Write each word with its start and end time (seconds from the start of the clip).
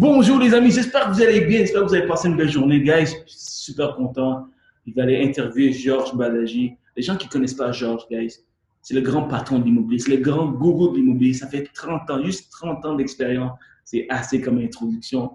Bonjour 0.00 0.38
les 0.38 0.54
amis, 0.54 0.70
j'espère 0.70 1.08
que 1.08 1.14
vous 1.14 1.22
allez 1.22 1.40
bien, 1.40 1.58
j'espère 1.58 1.82
que 1.82 1.88
vous 1.88 1.94
avez 1.96 2.06
passé 2.06 2.28
une 2.28 2.36
belle 2.36 2.52
journée, 2.52 2.80
guys. 2.80 3.16
Super 3.26 3.96
content. 3.96 4.46
Il 4.86 5.00
aller 5.00 5.24
interviewer 5.24 5.72
Georges 5.72 6.14
Balaji. 6.14 6.76
Les 6.96 7.02
gens 7.02 7.16
qui 7.16 7.26
ne 7.26 7.32
connaissent 7.32 7.54
pas 7.54 7.72
Georges, 7.72 8.06
guys, 8.08 8.32
c'est 8.80 8.94
le 8.94 9.00
grand 9.00 9.24
patron 9.24 9.58
de 9.58 9.64
l'immobilier, 9.64 9.98
c'est 9.98 10.12
le 10.12 10.22
grand 10.22 10.52
gourou 10.52 10.90
de 10.90 10.98
l'immobilier. 10.98 11.32
Ça 11.34 11.48
fait 11.48 11.64
30 11.74 12.08
ans, 12.10 12.22
juste 12.22 12.48
30 12.52 12.84
ans 12.84 12.94
d'expérience. 12.94 13.58
C'est 13.84 14.06
assez 14.08 14.40
comme 14.40 14.58
introduction. 14.58 15.32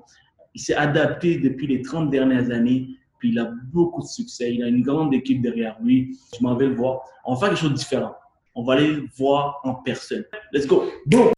Il 0.55 0.62
s'est 0.62 0.75
adapté 0.75 1.39
depuis 1.39 1.68
les 1.68 1.82
30 1.82 2.09
dernières 2.09 2.50
années, 2.50 2.88
puis 3.20 3.32
il 3.32 3.39
a 3.39 3.52
beaucoup 3.73 4.02
de 4.02 4.07
succès. 4.07 4.54
Il 4.54 4.64
a 4.64 4.70
une 4.70 4.82
grande 4.82 5.14
équipe 5.14 5.41
derrière 5.41 5.75
lui. 5.84 6.18
Je 6.39 6.41
m'en 6.41 6.55
vais 6.55 6.68
le 6.68 6.75
voir. 6.75 7.02
On 7.25 7.34
va 7.34 7.39
faire 7.41 7.50
quelque 7.50 7.59
chose 7.59 7.71
de 7.71 7.75
différent. 7.75 8.16
On 8.55 8.64
va 8.64 8.75
aller 8.75 8.93
le 8.93 9.07
voir 9.18 9.59
en 9.66 9.73
personne. 9.73 10.23
Let's 10.54 10.68
go. 10.68 10.86
Boom! 11.05 11.34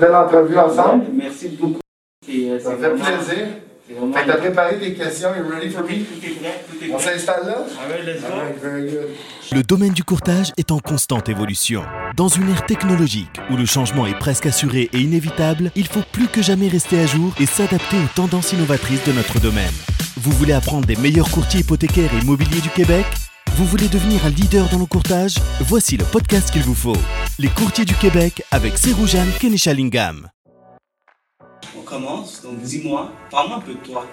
Belle 0.00 0.14
entrevue 0.14 0.58
ensemble. 0.58 1.04
Merci 1.12 1.48
beaucoup. 1.48 1.80
Euh, 2.28 2.58
ça 2.58 2.76
fait 2.76 2.90
plaisir. 2.90 3.46
Fait 4.14 4.22
que 4.22 4.26
t'as 4.26 4.36
préparé 4.36 4.76
des 4.76 4.94
questions. 4.94 5.30
You 5.36 5.50
ready 5.52 5.70
for 5.70 5.82
me? 5.82 5.88
Tout 5.88 6.24
est 6.24 6.30
prêt, 6.30 6.64
tout 6.70 6.84
est 6.84 6.88
prêt. 6.88 6.94
On 6.94 6.98
s'installe 6.98 7.44
là? 7.44 7.64
Alright, 7.82 8.06
let's 8.06 8.20
go. 8.20 8.28
Alright, 8.32 8.62
very 8.62 8.82
good. 8.82 9.08
Le 9.50 9.62
domaine 9.64 9.92
du 9.92 10.04
courtage 10.04 10.52
est 10.56 10.70
en 10.70 10.78
constante 10.78 11.28
évolution. 11.28 11.82
Dans 12.16 12.28
une 12.28 12.48
ère 12.50 12.64
technologique 12.66 13.40
où 13.50 13.56
le 13.56 13.66
changement 13.66 14.06
est 14.06 14.18
presque 14.18 14.46
assuré 14.46 14.88
et 14.92 14.98
inévitable, 14.98 15.72
il 15.74 15.88
faut 15.88 16.04
plus 16.12 16.28
que 16.28 16.40
jamais 16.40 16.68
rester 16.68 17.00
à 17.00 17.06
jour 17.06 17.34
et 17.40 17.46
s'adapter 17.46 17.96
aux 17.96 18.14
tendances 18.14 18.52
innovatrices 18.52 19.04
de 19.04 19.12
notre 19.12 19.40
domaine. 19.40 19.74
Vous 20.16 20.30
voulez 20.30 20.52
apprendre 20.52 20.86
des 20.86 20.96
meilleurs 20.96 21.30
courtiers 21.30 21.60
hypothécaires 21.60 22.10
et 22.14 22.22
immobiliers 22.22 22.60
du 22.60 22.70
Québec? 22.70 23.06
Vous 23.56 23.66
voulez 23.66 23.88
devenir 23.88 24.24
un 24.24 24.30
leader 24.30 24.68
dans 24.70 24.78
le 24.78 24.86
courtage? 24.86 25.34
Voici 25.60 25.96
le 25.96 26.04
podcast 26.04 26.50
qu'il 26.50 26.62
vous 26.62 26.74
faut. 26.74 26.96
Les 27.38 27.48
courtiers 27.48 27.84
du 27.84 27.94
Québec 27.94 28.42
avec 28.50 28.78
Seroujane 28.78 29.30
Kenishalingam. 29.38 30.28
On 31.76 31.82
commence, 31.82 32.42
donc 32.42 32.62
dis-moi, 32.62 33.12
parle-moi 33.30 33.58
un 33.58 33.60
peu 33.60 33.74
de 33.74 33.78
toi. 33.78 34.06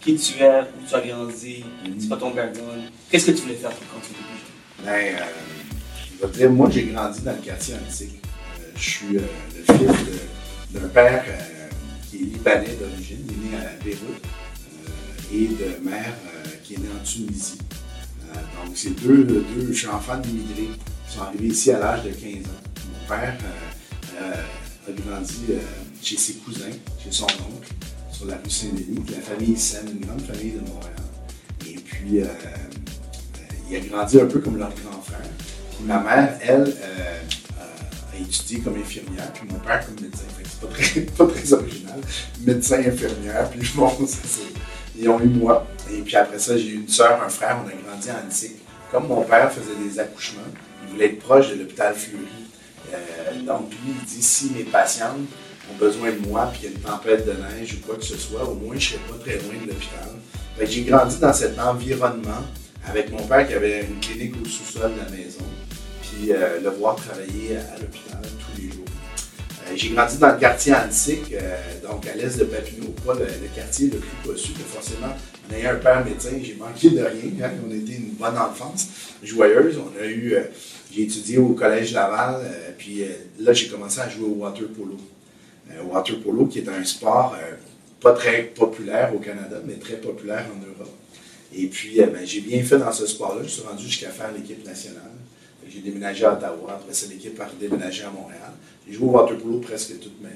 Qui 0.00 0.16
tu 0.16 0.42
es, 0.42 0.60
où 0.60 0.86
tu 0.86 0.94
as 0.94 1.00
grandi, 1.00 1.64
c'est 1.98 2.08
pas 2.08 2.16
ton 2.16 2.30
background? 2.30 2.90
Qu'est-ce 3.10 3.26
que 3.26 3.32
tu 3.32 3.42
voulais 3.42 3.54
faire 3.54 3.70
quand 3.70 4.00
tu 4.00 4.10
étais 4.10 4.22
plus 4.22 4.38
jeune? 4.38 4.84
Ben, 4.84 5.16
euh, 5.20 6.26
je 6.32 6.38
dire, 6.38 6.50
moi, 6.50 6.68
j'ai 6.70 6.84
grandi 6.86 7.20
dans 7.22 7.32
le 7.32 7.38
quartier 7.38 7.74
antique. 7.74 8.20
Euh, 8.60 8.72
je 8.76 8.90
suis 8.90 9.16
euh, 9.16 9.22
le 9.56 9.74
fils 9.74 9.96
d'un 10.70 10.88
père 10.88 11.24
euh, 11.26 11.68
qui 12.10 12.16
est 12.16 12.20
libanais 12.20 12.76
d'origine, 12.78 13.26
il 13.26 13.32
est 13.32 13.58
né 13.58 13.64
à 13.64 13.82
Beyrouth, 13.82 14.22
euh, 14.84 15.34
et 15.34 15.46
de 15.46 15.88
mère 15.88 16.14
euh, 16.26 16.48
qui 16.62 16.74
est 16.74 16.78
née 16.78 16.88
en 16.94 17.04
Tunisie. 17.04 17.58
Donc, 18.64 18.74
c'est 18.74 18.90
deux, 19.00 19.24
deux, 19.24 19.44
je 19.68 19.72
suis 19.72 19.88
enfant 19.88 20.16
d'immigrés 20.18 20.70
qui 21.08 21.14
sont 21.16 21.22
arrivés 21.22 21.48
ici 21.48 21.70
à 21.72 21.78
l'âge 21.78 22.02
de 22.04 22.10
15 22.10 22.22
ans. 22.46 22.48
Mon 22.92 23.08
père 23.08 23.36
euh, 23.42 24.22
euh, 24.22 24.88
a 24.88 24.92
grandi 24.92 25.44
euh, 25.50 25.58
chez 26.02 26.16
ses 26.16 26.34
cousins, 26.34 26.72
chez 27.02 27.10
son 27.10 27.24
oncle, 27.24 27.68
sur 28.12 28.26
la 28.26 28.36
rue 28.36 28.50
Saint-Denis. 28.50 29.04
La 29.10 29.20
famille 29.20 29.56
Sen, 29.56 29.86
une 29.88 30.06
grande 30.06 30.22
famille 30.22 30.52
de 30.52 30.60
Montréal. 30.60 30.92
Et 31.66 31.74
puis, 31.74 32.22
il 33.70 33.76
a 33.76 33.80
grandi 33.80 34.20
un 34.20 34.26
peu 34.26 34.38
comme 34.40 34.56
leur 34.58 34.70
grand 34.70 35.00
frère. 35.02 35.20
Puis 35.76 35.84
ma 35.86 35.98
mère, 36.00 36.38
elle, 36.42 36.74
a 38.12 38.18
étudié 38.20 38.60
comme 38.60 38.76
infirmière, 38.76 39.30
puis 39.32 39.46
mon 39.50 39.58
père 39.58 39.84
comme 39.84 39.96
médecin. 40.02 40.22
Fait 40.36 40.42
que 40.42 40.48
c'est 40.48 40.60
pas 40.60 40.74
très, 40.74 41.00
pas 41.26 41.26
très 41.26 41.52
original. 41.52 42.00
Médecin, 42.40 42.78
infirmière, 42.78 43.50
puis 43.50 43.68
bon, 43.74 43.90
ça, 44.06 44.18
c'est- 44.24 44.56
ils 44.98 45.08
ont 45.08 45.20
eu 45.20 45.26
moi. 45.26 45.66
Et 45.92 46.00
puis 46.00 46.16
après 46.16 46.38
ça, 46.38 46.56
j'ai 46.56 46.68
eu 46.68 46.74
une 46.76 46.88
soeur, 46.88 47.22
un 47.22 47.28
frère, 47.28 47.58
on 47.64 47.68
a 47.68 47.72
grandi 47.72 48.10
en 48.10 48.26
Antique. 48.26 48.56
Comme 48.90 49.08
mon 49.08 49.22
père 49.22 49.52
faisait 49.52 49.76
des 49.82 49.98
accouchements, 49.98 50.42
il 50.84 50.92
voulait 50.92 51.06
être 51.06 51.18
proche 51.18 51.50
de 51.50 51.56
l'hôpital 51.56 51.94
Fleury. 51.94 52.26
Euh, 52.92 53.42
donc 53.42 53.70
lui, 53.70 53.92
il 53.98 54.04
dit 54.04 54.22
si 54.22 54.50
mes 54.50 54.64
patientes 54.64 55.26
ont 55.70 55.76
besoin 55.76 56.12
de 56.12 56.18
moi, 56.28 56.50
puis 56.52 56.62
il 56.62 56.70
y 56.70 56.72
a 56.72 56.76
une 56.76 56.82
tempête 56.82 57.26
de 57.26 57.32
neige 57.32 57.74
ou 57.74 57.86
quoi 57.86 57.96
que 57.96 58.04
ce 58.04 58.16
soit, 58.16 58.44
au 58.44 58.54
moins 58.54 58.76
je 58.78 58.90
serai 58.90 58.98
pas 59.08 59.18
très 59.18 59.34
loin 59.34 59.54
de 59.64 59.68
l'hôpital. 59.68 60.08
J'ai 60.62 60.82
grandi 60.82 61.18
dans 61.18 61.32
cet 61.32 61.58
environnement 61.58 62.44
avec 62.86 63.10
mon 63.10 63.26
père 63.26 63.46
qui 63.46 63.54
avait 63.54 63.84
une 63.84 64.00
clinique 64.00 64.34
au 64.42 64.48
sous-sol 64.48 64.92
de 64.94 64.98
la 64.98 65.10
maison, 65.10 65.44
puis 66.02 66.32
euh, 66.32 66.60
le 66.62 66.70
voir 66.70 66.96
travailler 66.96 67.56
à 67.56 67.78
l'hôpital 67.80 68.22
tous 68.22 68.62
les 68.62 68.70
jours. 68.70 68.75
Euh, 69.66 69.72
j'ai 69.74 69.90
grandi 69.90 70.18
dans 70.18 70.32
le 70.32 70.38
quartier 70.38 70.74
antique, 70.74 71.32
euh, 71.32 71.56
donc 71.82 72.06
à 72.06 72.14
l'est 72.14 72.38
de 72.38 72.44
Papineau, 72.44 72.88
pas 73.04 73.14
le, 73.14 73.26
quartier 73.54 73.86
le 73.88 73.98
plus 73.98 74.52
mais 74.56 74.64
forcément, 74.64 75.14
en 75.48 75.54
ayant 75.54 75.72
un 75.72 75.76
père 75.76 76.04
médecin, 76.04 76.30
j'ai 76.42 76.54
manqué 76.54 76.90
de 76.90 77.00
rien. 77.00 77.46
hein. 77.46 77.50
On 77.66 77.70
a 77.70 77.74
été 77.74 77.94
une 77.94 78.10
bonne 78.12 78.36
enfance, 78.36 78.88
joyeuse. 79.22 79.78
On 79.78 80.00
a 80.00 80.06
eu, 80.06 80.34
euh, 80.34 80.42
j'ai 80.92 81.02
étudié 81.02 81.38
au 81.38 81.48
collège 81.50 81.92
Laval, 81.92 82.42
puis 82.78 83.04
là, 83.40 83.52
j'ai 83.52 83.68
commencé 83.68 84.00
à 84.00 84.08
jouer 84.08 84.26
au 84.26 84.34
water 84.34 84.68
polo. 84.68 84.96
Water 85.90 86.20
polo, 86.20 86.46
qui 86.46 86.60
est 86.60 86.68
un 86.68 86.84
sport 86.84 87.36
pas 88.00 88.12
très 88.12 88.42
populaire 88.44 89.12
au 89.14 89.18
Canada, 89.18 89.56
mais 89.66 89.74
très 89.74 89.96
populaire 89.96 90.46
en 90.54 90.64
Europe. 90.64 90.94
Et 91.54 91.66
puis, 91.66 91.96
ben, 91.96 92.24
j'ai 92.24 92.40
bien 92.40 92.62
fait 92.62 92.78
dans 92.78 92.92
ce 92.92 93.06
sport-là. 93.06 93.42
Je 93.42 93.48
suis 93.48 93.62
rendu 93.62 93.84
jusqu'à 93.84 94.10
faire 94.10 94.30
l'équipe 94.32 94.64
nationale. 94.64 95.02
J'ai 95.76 95.82
déménagé 95.90 96.24
à 96.24 96.32
Ottawa. 96.32 96.70
Après 96.70 96.94
ça, 96.94 97.06
l'équipe 97.10 97.38
a 97.40 97.46
déménagé 97.60 98.04
à 98.04 98.10
Montréal. 98.10 98.52
J'ai 98.88 98.94
joué 98.94 99.06
au 99.08 99.10
water 99.10 99.36
polo 99.36 99.58
presque 99.58 99.98
toute 100.00 100.20
ma 100.22 100.28
vie. 100.28 100.34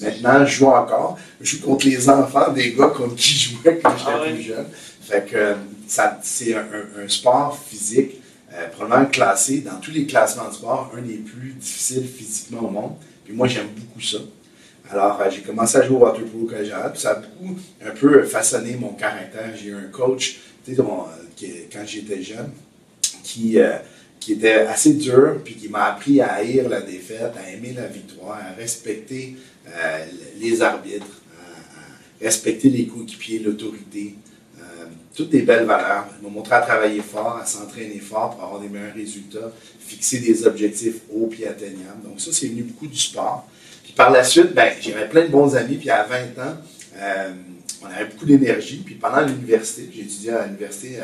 Maintenant, 0.00 0.46
je 0.46 0.52
joue 0.58 0.66
encore. 0.66 1.18
Je 1.40 1.56
joue 1.56 1.62
contre 1.62 1.86
les 1.86 2.08
enfants 2.08 2.52
des 2.52 2.72
gars 2.72 2.88
contre 2.88 3.16
qui 3.16 3.32
je 3.32 3.50
jouais 3.50 3.80
quand 3.82 3.90
j'étais 3.98 4.10
Ah 4.14 4.22
ouais? 4.22 4.32
plus 4.34 4.42
jeune. 4.42 4.66
Fait 5.02 5.26
que 5.28 5.36
euh, 5.36 5.54
c'est 6.22 6.54
un, 6.54 6.60
un- 6.60 7.04
un 7.04 7.08
sport 7.08 7.58
physique 7.58 8.12
euh, 8.54 8.68
probablement 8.68 9.10
classé 9.10 9.58
dans 9.60 9.78
tous 9.80 9.90
les 9.90 10.06
classements 10.06 10.48
de 10.48 10.54
sport, 10.54 10.90
un 10.96 11.02
des 11.02 11.16
plus 11.16 11.50
difficiles 11.52 12.06
physiquement 12.06 12.62
au 12.62 12.70
monde. 12.70 12.92
Puis 13.24 13.34
moi, 13.34 13.46
j'aime 13.48 13.68
beaucoup 13.76 14.00
ça. 14.00 14.18
Alors, 14.90 15.20
euh, 15.20 15.28
j'ai 15.30 15.42
commencé 15.42 15.76
à 15.76 15.82
jouer 15.82 15.96
au 15.96 16.00
water 16.00 16.24
polo 16.24 16.46
collégial, 16.46 16.90
puis 16.92 17.00
ça 17.02 17.10
a 17.10 17.14
beaucoup, 17.16 17.58
un 17.84 17.90
peu 17.90 18.22
façonné 18.22 18.74
mon 18.76 18.92
caractère. 18.94 19.52
J'ai 19.60 19.68
eu 19.70 19.74
un 19.74 19.88
coach, 19.92 20.38
tu 20.64 20.74
sais, 20.74 20.82
quand 21.72 21.84
j'étais 21.86 22.22
jeune, 22.22 22.50
qui, 23.22 23.58
euh, 23.58 23.72
qui 24.28 24.34
était 24.34 24.66
assez 24.66 24.92
dur, 24.92 25.40
puis 25.42 25.54
qui 25.54 25.70
m'a 25.70 25.84
appris 25.84 26.20
à 26.20 26.34
haïr 26.34 26.68
la 26.68 26.82
défaite, 26.82 27.32
à 27.42 27.50
aimer 27.50 27.72
la 27.74 27.86
victoire, 27.86 28.38
à 28.38 28.52
respecter 28.52 29.36
euh, 29.66 30.04
les 30.38 30.60
arbitres, 30.60 31.22
à, 31.40 32.22
respecter 32.22 32.68
les 32.68 32.86
coéquipiers, 32.86 33.38
l'autorité, 33.38 34.16
euh, 34.58 34.84
toutes 35.14 35.30
des 35.30 35.40
belles 35.40 35.64
valeurs. 35.64 36.08
Il 36.20 36.28
m'a 36.28 36.30
montré 36.30 36.56
à 36.56 36.60
travailler 36.60 37.00
fort, 37.00 37.38
à 37.42 37.46
s'entraîner 37.46 38.00
fort 38.00 38.36
pour 38.36 38.44
avoir 38.44 38.60
des 38.60 38.68
meilleurs 38.68 38.92
résultats, 38.92 39.50
fixer 39.80 40.18
des 40.18 40.46
objectifs 40.46 40.96
hauts 41.10 41.28
puis 41.28 41.46
atteignables. 41.46 42.02
Donc 42.04 42.20
ça, 42.20 42.30
c'est 42.30 42.48
venu 42.48 42.64
beaucoup 42.64 42.86
du 42.86 42.98
sport. 42.98 43.48
Puis 43.82 43.94
par 43.94 44.10
la 44.10 44.22
suite, 44.24 44.52
ben, 44.52 44.74
j'avais 44.78 45.08
plein 45.08 45.22
de 45.22 45.30
bons 45.30 45.56
amis, 45.56 45.76
puis 45.76 45.88
à 45.88 46.02
20 46.02 46.16
ans, 46.42 46.56
euh, 46.98 47.30
on 47.80 47.86
avait 47.86 48.10
beaucoup 48.10 48.26
d'énergie. 48.26 48.82
Puis 48.84 48.96
pendant 48.96 49.22
l'université, 49.22 49.88
j'ai 49.90 50.02
étudié 50.02 50.32
à 50.32 50.44
l'université 50.44 50.98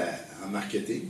en 0.45 0.51
marketing, 0.51 1.05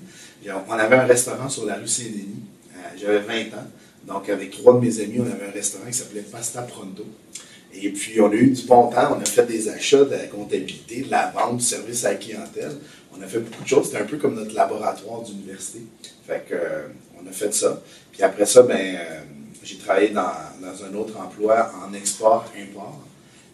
on 0.68 0.72
avait 0.72 0.96
un 0.96 1.06
restaurant 1.06 1.48
sur 1.48 1.66
la 1.66 1.76
rue 1.76 1.88
Saint-Denis. 1.88 2.42
Euh, 2.74 2.78
J'avais 3.00 3.20
20 3.20 3.56
ans. 3.56 3.66
Donc, 4.06 4.28
avec 4.28 4.50
trois 4.50 4.74
de 4.74 4.80
mes 4.84 5.00
amis, 5.00 5.20
on 5.20 5.26
avait 5.26 5.46
un 5.46 5.52
restaurant 5.52 5.86
qui 5.86 5.94
s'appelait 5.94 6.22
Pasta 6.22 6.62
Pronto. 6.62 7.06
Et 7.72 7.90
puis, 7.90 8.20
on 8.20 8.30
a 8.30 8.34
eu 8.34 8.50
du 8.50 8.62
bon 8.64 8.88
temps. 8.88 9.16
On 9.16 9.20
a 9.20 9.24
fait 9.24 9.46
des 9.46 9.68
achats 9.68 10.04
de 10.04 10.10
la 10.10 10.26
comptabilité, 10.26 11.02
de 11.02 11.10
la 11.10 11.30
vente, 11.30 11.58
du 11.58 11.64
service 11.64 12.04
à 12.04 12.10
la 12.12 12.16
clientèle. 12.16 12.76
On 13.16 13.22
a 13.22 13.26
fait 13.26 13.40
beaucoup 13.40 13.62
de 13.62 13.68
choses. 13.68 13.86
C'était 13.86 13.98
un 13.98 14.04
peu 14.04 14.18
comme 14.18 14.34
notre 14.34 14.54
laboratoire 14.54 15.22
d'université. 15.22 15.80
Fait 16.26 16.44
que, 16.48 16.54
euh, 16.54 16.86
on 17.20 17.26
a 17.28 17.32
fait 17.32 17.52
ça. 17.54 17.82
Puis 18.12 18.22
après 18.22 18.46
ça, 18.46 18.62
ben, 18.62 18.76
euh, 18.76 19.20
j'ai 19.62 19.76
travaillé 19.78 20.10
dans, 20.10 20.32
dans 20.60 20.84
un 20.84 20.94
autre 20.94 21.18
emploi 21.18 21.72
en 21.84 21.92
export-import. 21.94 23.00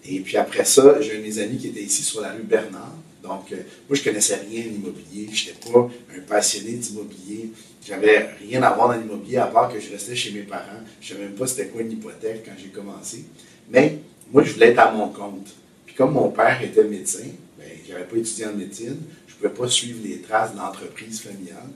Et 0.05 0.21
puis 0.21 0.37
après 0.37 0.65
ça, 0.65 1.01
j'ai 1.01 1.17
un 1.17 1.19
de 1.19 1.23
mes 1.23 1.39
amis 1.39 1.59
qui 1.59 1.69
était 1.69 1.83
ici 1.83 2.03
sur 2.03 2.21
la 2.21 2.33
rue 2.33 2.43
Bernard. 2.43 2.95
Donc, 3.23 3.53
euh, 3.53 3.57
moi, 3.89 3.97
je 3.97 4.03
connaissais 4.03 4.37
rien 4.37 4.65
de 4.65 4.69
l'immobilier. 4.69 5.29
Je 5.33 5.51
n'étais 5.51 5.71
pas 5.71 5.89
un 6.17 6.21
passionné 6.21 6.73
d'immobilier. 6.73 7.51
J'avais 7.87 8.31
rien 8.41 8.63
à 8.63 8.73
voir 8.73 8.89
dans 8.89 8.95
l'immobilier 8.95 9.39
à 9.39 9.47
part 9.47 9.73
que 9.73 9.79
je 9.79 9.91
restais 9.91 10.15
chez 10.15 10.33
mes 10.33 10.43
parents. 10.43 10.81
Je 11.01 11.13
ne 11.13 11.19
savais 11.19 11.29
même 11.29 11.37
pas 11.37 11.47
c'était 11.47 11.67
quoi 11.67 11.83
une 11.83 11.93
hypothèque 11.93 12.43
quand 12.45 12.55
j'ai 12.61 12.69
commencé. 12.69 13.25
Mais 13.71 13.99
moi, 14.33 14.43
je 14.43 14.53
voulais 14.53 14.69
être 14.69 14.79
à 14.79 14.91
mon 14.93 15.09
compte. 15.09 15.49
Puis 15.87 15.95
comme 15.95 16.13
mon 16.13 16.31
père 16.31 16.63
était 16.63 16.85
médecin, 16.85 17.27
ben, 17.59 17.67
je 17.87 17.93
n'avais 17.93 18.05
pas 18.05 18.17
étudié 18.17 18.47
en 18.47 18.55
médecine, 18.55 18.97
je 19.27 19.35
ne 19.35 19.39
pouvais 19.51 19.63
pas 19.63 19.69
suivre 19.71 19.99
les 20.05 20.21
traces 20.21 20.53
de 20.53 20.59
l'entreprise 20.59 21.21
familiale. 21.21 21.69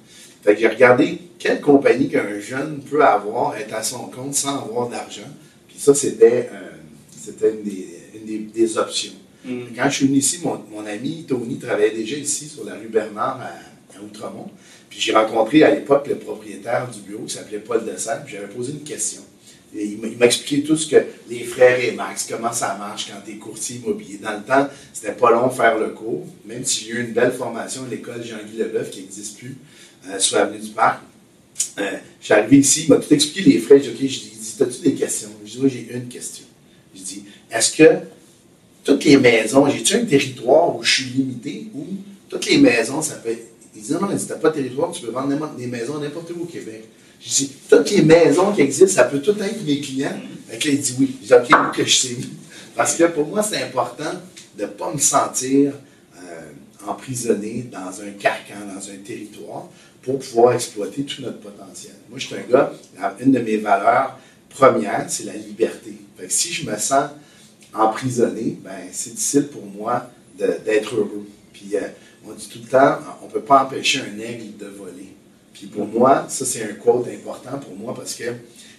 Fait 0.43 0.55
que 0.55 0.61
j'ai 0.61 0.69
regardé 0.69 1.19
quelle 1.39 1.61
compagnie 1.61 2.09
qu'un 2.09 2.39
jeune 2.39 2.81
peut 2.81 3.03
avoir, 3.03 3.57
être 3.57 3.75
à 3.75 3.83
son 3.83 4.07
compte 4.09 4.35
sans 4.35 4.63
avoir 4.63 4.89
d'argent. 4.89 5.23
Puis 5.67 5.79
ça, 5.79 5.95
c'était 5.95 6.51
euh, 6.53 7.51
une, 8.27 8.51
des 8.51 8.79
options. 8.79 9.15
Mm. 9.45 9.75
Quand 9.77 9.91
je 9.91 9.95
suis 9.97 10.07
venu 10.07 10.19
ici, 10.19 10.41
mon, 10.43 10.87
ami 10.87 11.25
Tony 11.29 11.59
travaillait 11.59 11.91
déjà 11.95 12.17
ici 12.17 12.49
sur 12.49 12.65
la 12.65 12.75
rue 12.75 12.89
Bernard 12.89 13.41
à, 13.41 14.01
Outremont. 14.03 14.51
Puis 14.91 15.01
j'ai 15.01 15.13
rencontré 15.15 15.63
à 15.63 15.73
l'époque 15.73 16.09
le 16.09 16.17
propriétaire 16.17 16.91
du 16.91 17.01
bureau 17.01 17.25
qui 17.25 17.35
s'appelait 17.35 17.59
Paul 17.59 17.85
Dessert. 17.85 18.25
Puis 18.25 18.35
j'avais 18.35 18.53
posé 18.53 18.73
une 18.73 18.83
question. 18.83 19.23
Il 19.73 19.99
m'a- 20.19 20.27
expliqué 20.27 20.63
tout 20.63 20.77
ce 20.77 20.87
que 20.87 21.05
les 21.29 21.43
frères 21.45 21.79
et 21.83 21.93
Max, 21.93 22.29
comment 22.31 22.53
ça 22.53 22.77
marche 22.77 23.09
quand 23.11 23.21
tu 23.25 23.33
es 23.33 23.35
courtier 23.35 23.77
immobilier. 23.77 24.19
Dans 24.19 24.33
le 24.33 24.43
temps, 24.43 24.69
c'était 24.93 25.13
pas 25.13 25.31
long 25.33 25.49
de 25.49 25.53
faire 25.53 25.79
le 25.79 25.89
cours, 25.89 26.27
même 26.45 26.65
si 26.65 26.85
j'ai 26.85 26.91
eu 26.93 27.01
une 27.05 27.13
belle 27.13 27.33
formation 27.33 27.83
à 27.85 27.89
l'école 27.89 28.23
Jean-Guy 28.25 28.57
Leboeuf 28.57 28.91
qui 28.91 29.01
n'existe 29.01 29.39
plus 29.39 29.57
euh, 30.09 30.19
sur 30.19 30.39
l'avenue 30.39 30.61
du 30.61 30.71
Parc. 30.71 31.03
Euh, 31.79 31.91
je 32.21 32.25
suis 32.25 32.35
arrivé 32.35 32.59
ici, 32.59 32.85
il 32.85 32.91
m'a 32.91 32.97
tout 32.97 33.13
expliqué 33.13 33.51
les 33.51 33.59
frais. 33.59 33.81
J'ai 33.83 33.93
dit, 33.93 34.05
OK, 34.05 34.11
je 34.11 34.19
dis, 34.21 34.57
as-tu 34.61 34.81
des 34.91 34.95
questions? 34.95 35.31
Je 35.45 35.51
dis, 35.53 35.59
oui, 35.61 35.71
j'ai 35.71 35.95
une 35.95 36.09
question. 36.09 36.45
Je 36.95 37.03
dis, 37.03 37.25
est-ce 37.51 37.77
que 37.77 37.99
toutes 38.85 39.05
les 39.05 39.17
maisons, 39.17 39.69
j'ai-tu 39.69 39.97
un 39.97 40.05
territoire 40.05 40.77
où 40.77 40.83
je 40.83 40.93
suis 40.93 41.05
limité? 41.05 41.69
Ou 41.75 41.87
toutes 42.29 42.47
les 42.47 42.59
maisons, 42.59 43.01
ça 43.01 43.15
peut 43.15 43.31
être. 43.31 43.49
Il 43.75 43.83
dit, 43.83 43.93
non, 43.93 44.07
dit, 44.07 44.27
t'as 44.27 44.37
pas 44.37 44.51
de 44.51 44.55
territoire, 44.55 44.93
tu 44.93 45.05
peux 45.05 45.11
vendre 45.11 45.55
des 45.57 45.67
maisons 45.67 45.99
n'importe 45.99 46.31
où 46.31 46.43
au 46.43 46.47
Québec. 46.47 46.85
Je 47.21 47.29
dis, 47.29 47.53
toutes 47.69 47.91
les 47.91 48.03
maisons 48.03 48.53
qui 48.53 48.61
existent, 48.61 49.03
ça 49.03 49.05
peut 49.05 49.21
tout 49.21 49.37
être 49.43 49.65
mes 49.65 49.81
clients. 49.81 50.17
Fait 50.49 50.59
que 50.59 50.69
là, 50.69 50.75
il 50.75 50.81
dit 50.81 50.95
oui. 50.99 51.17
Dis, 51.21 51.33
OK, 51.33 51.49
où 51.51 51.73
que 51.75 51.85
je 51.85 51.95
sais. 51.95 52.17
Parce 52.77 52.95
que 52.95 53.05
pour 53.05 53.27
moi, 53.27 53.43
c'est 53.43 53.63
important 53.63 54.13
de 54.57 54.63
ne 54.63 54.69
pas 54.69 54.93
me 54.93 54.99
sentir 54.99 55.73
euh, 56.17 56.89
emprisonné 56.89 57.67
dans 57.73 58.01
un 58.01 58.11
carcan, 58.19 58.55
dans 58.75 58.91
un 58.91 58.97
territoire, 59.05 59.69
pour 60.03 60.19
pouvoir 60.19 60.53
exploiter 60.53 61.03
tout 61.03 61.23
notre 61.23 61.39
potentiel. 61.39 61.95
Moi, 62.11 62.19
je 62.19 62.27
suis 62.27 62.37
un 62.37 62.51
gars, 62.51 62.73
une 63.21 63.33
de 63.33 63.39
mes 63.39 63.57
valeurs 63.57 64.19
premières, 64.51 65.07
c'est 65.09 65.25
la 65.25 65.35
liberté. 65.35 65.95
Fait 66.17 66.27
que 66.27 66.33
si 66.33 66.53
je 66.53 66.71
me 66.71 66.77
sens 66.77 67.11
emprisonné, 67.75 68.59
ben, 68.63 68.89
c'est 68.93 69.15
difficile 69.15 69.49
pour 69.49 69.65
moi 69.65 70.11
d'être 70.39 70.95
heureux. 70.95 71.27
Puis, 71.53 71.71
euh, 71.75 71.81
on 72.27 72.33
dit 72.33 72.49
tout 72.49 72.59
le 72.63 72.69
temps, 72.69 72.99
on 73.23 73.27
ne 73.27 73.31
peut 73.31 73.41
pas 73.41 73.65
empêcher 73.65 74.01
un 74.01 74.19
aigle 74.19 74.57
de 74.57 74.67
voler. 74.67 75.15
Puis 75.53 75.67
pour 75.67 75.87
moi, 75.87 76.27
ça 76.29 76.45
c'est 76.45 76.65
un 76.65 76.75
quote 76.75 77.07
important 77.09 77.59
pour 77.59 77.77
moi 77.77 77.95
parce 77.95 78.15
que 78.15 78.25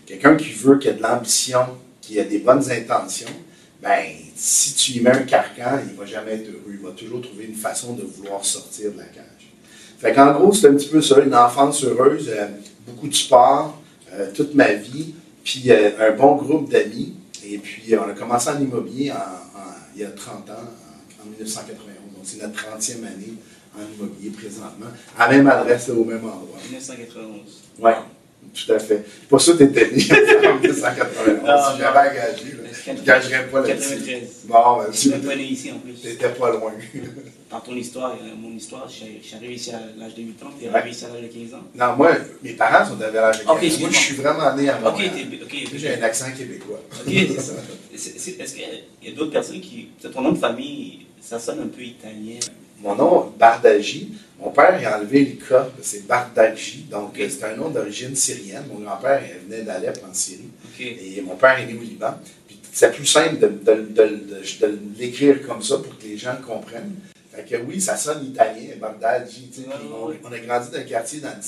quelqu'un 0.06 0.36
qui 0.36 0.52
veut, 0.52 0.78
qui 0.78 0.90
a 0.90 0.94
de 0.94 1.02
l'ambition, 1.02 1.60
qui 2.02 2.20
a 2.20 2.24
des 2.24 2.40
bonnes 2.40 2.70
intentions, 2.70 3.30
ben 3.82 4.04
si 4.36 4.74
tu 4.74 4.94
lui 4.94 5.02
mets 5.02 5.12
un 5.12 5.24
carcan, 5.24 5.80
il 5.86 5.94
ne 5.94 5.98
va 5.98 6.06
jamais 6.06 6.34
être 6.34 6.50
heureux. 6.50 6.72
Il 6.72 6.80
va 6.80 6.92
toujours 6.92 7.22
trouver 7.22 7.46
une 7.46 7.56
façon 7.56 7.94
de 7.94 8.04
vouloir 8.04 8.44
sortir 8.44 8.92
de 8.92 8.98
la 8.98 9.06
cage. 9.06 9.24
Fait 10.00 10.14
qu'en 10.14 10.34
gros, 10.34 10.52
c'est 10.52 10.68
un 10.68 10.74
petit 10.74 10.90
peu 10.90 11.02
ça, 11.02 11.22
une 11.22 11.34
enfance 11.34 11.84
heureuse, 11.84 12.30
euh, 12.30 12.48
beaucoup 12.86 13.08
de 13.08 13.16
sport, 13.16 13.82
euh, 14.14 14.30
toute 14.34 14.54
ma 14.54 14.74
vie, 14.74 15.14
puis 15.44 15.64
euh, 15.70 15.92
un 16.00 16.12
bon 16.12 16.36
groupe 16.36 16.70
d'amis. 16.70 17.14
Et 17.48 17.58
puis, 17.60 17.94
on 17.98 18.10
a 18.10 18.14
commencé 18.14 18.50
en 18.50 18.60
immobilier 18.60 19.12
en- 19.12 19.16
en- 19.16 19.76
il 19.96 20.02
y 20.02 20.06
a 20.06 20.10
30 20.12 20.50
ans, 20.50 20.54
en, 20.54 21.24
en 21.28 21.30
1991. 21.32 21.96
Donc, 22.16 22.24
c'est 22.24 22.42
notre 22.42 22.56
30e 22.56 23.04
année 23.06 23.34
en 23.78 23.82
immobilier 23.94 24.30
présentement, 24.32 24.88
à 25.18 25.28
la 25.30 25.38
même 25.38 25.48
adresse, 25.48 25.90
au 25.90 26.04
même 26.06 26.24
endroit. 26.26 26.58
1991. 26.64 27.28
Oui, 27.80 27.92
tout 28.54 28.72
à 28.74 28.80
fait. 28.80 29.06
Pour 29.30 29.42
ça, 29.42 29.54
tu 29.58 29.64
étais 29.64 29.92
né 29.92 30.48
en 30.48 30.56
1991. 30.60 31.40
Ah, 31.48 31.72
si 31.74 31.80
j'avais 31.82 32.00
engagé, 32.10 32.52
là, 32.52 32.65
gagerais 32.94 33.48
pas 33.48 33.62
là-dessus. 33.62 33.90
93. 33.96 34.30
Bon, 34.46 34.78
ben, 34.78 34.92
tu 34.92 35.10
pas 35.12 35.36
né 35.36 35.44
ici 35.44 35.72
en 35.72 35.80
plus. 35.80 36.04
n'étais 36.04 36.30
pas 36.30 36.52
loin. 36.52 36.74
Dans 37.52 37.60
ton 37.60 37.76
histoire, 37.76 38.14
euh, 38.22 38.36
mon 38.38 38.56
histoire, 38.56 38.88
je 38.90 38.94
suis 39.26 39.36
arrivé 39.36 39.54
ici 39.56 39.72
à 39.72 39.80
l'âge 39.98 40.16
de 40.16 40.22
8 40.24 40.44
ans, 40.44 40.48
tu 40.60 40.66
es 40.66 40.70
Ouais. 40.70 40.76
arrivé 40.76 40.92
ici 40.92 41.06
à 41.06 41.10
l'âge 41.10 41.22
de 41.22 41.28
15 41.28 41.54
ans. 41.54 41.64
Non, 41.76 41.96
moi, 41.96 42.12
mes 42.44 42.54
parents 42.54 42.86
sont 42.86 43.00
à 43.02 43.12
l'âge 43.12 43.40
de 43.40 43.44
Ok, 43.44 43.48
15. 43.48 43.56
Moi, 43.62 43.64
excuse-moi. 43.66 43.90
je 43.92 43.98
suis 43.98 44.16
vraiment 44.16 44.56
né 44.56 44.70
à 44.70 44.80
Montréal. 44.80 45.12
t'es- 45.14 45.44
ok, 45.44 45.70
J'ai 45.76 45.94
un 45.96 46.02
accent 46.04 46.32
québécois. 46.38 46.82
Ok, 47.06 47.14
c'est- 47.96 48.40
Est-ce 48.42 48.54
qu'il 48.56 48.64
y 49.04 49.10
a 49.10 49.12
d'autres 49.16 49.32
personnes 49.32 49.62
qui. 49.62 49.90
Ton 50.14 50.22
nom 50.22 50.32
de 50.34 50.38
famille, 50.38 51.06
ça 51.22 51.40
sonne 51.40 51.62
un 51.62 51.68
peu 51.68 51.82
italien. 51.84 52.40
Mon 52.82 52.94
nom, 52.96 53.32
Bardagi, 53.40 54.10
mon 54.38 54.50
père 54.52 54.78
il 54.80 54.86
a 54.86 54.98
enlevé 55.00 55.22
le 55.26 55.32
K, 55.46 55.70
c'est 55.82 56.06
Bardagi, 56.06 56.86
donc 56.92 57.18
euh, 57.18 57.28
c'est 57.30 57.46
un 57.46 57.56
nom 57.56 57.70
d'origine 57.70 58.14
syrienne. 58.16 58.66
Mon 58.72 58.80
grand-père 58.84 59.22
venait 59.48 59.64
d'Alep 59.64 59.98
en 60.08 60.14
Syrie. 60.14 60.50
Et 60.80 61.22
mon 61.22 61.36
père 61.36 61.58
est 61.58 61.66
né 61.68 61.74
au 61.80 61.82
Liban. 61.82 62.16
Puis 62.48 62.55
c'est 62.76 62.92
plus 62.92 63.06
simple 63.06 63.40
de, 63.40 63.48
de- 63.48 63.74
de- 63.84 64.04
de- 64.04 64.68
de 64.68 64.80
l'écrire 65.00 65.42
comme 65.48 65.62
ça 65.64 65.78
pour 65.78 65.98
que 65.98 66.04
les 66.04 66.18
gens 66.18 66.34
le 66.38 66.46
comprennent. 66.46 66.96
Fait 67.32 67.44
que 67.46 67.56
oui, 67.64 67.80
ça 67.80 67.96
sonne 67.96 68.26
italien, 68.26 68.72
ouais, 68.82 69.76
on, 69.94 70.28
on 70.28 70.32
a 70.32 70.40
grandi 70.40 70.72
dans 70.72 70.78
un 70.78 70.84
quartier 70.84 71.22
dans 71.22 71.30
le 71.30 71.42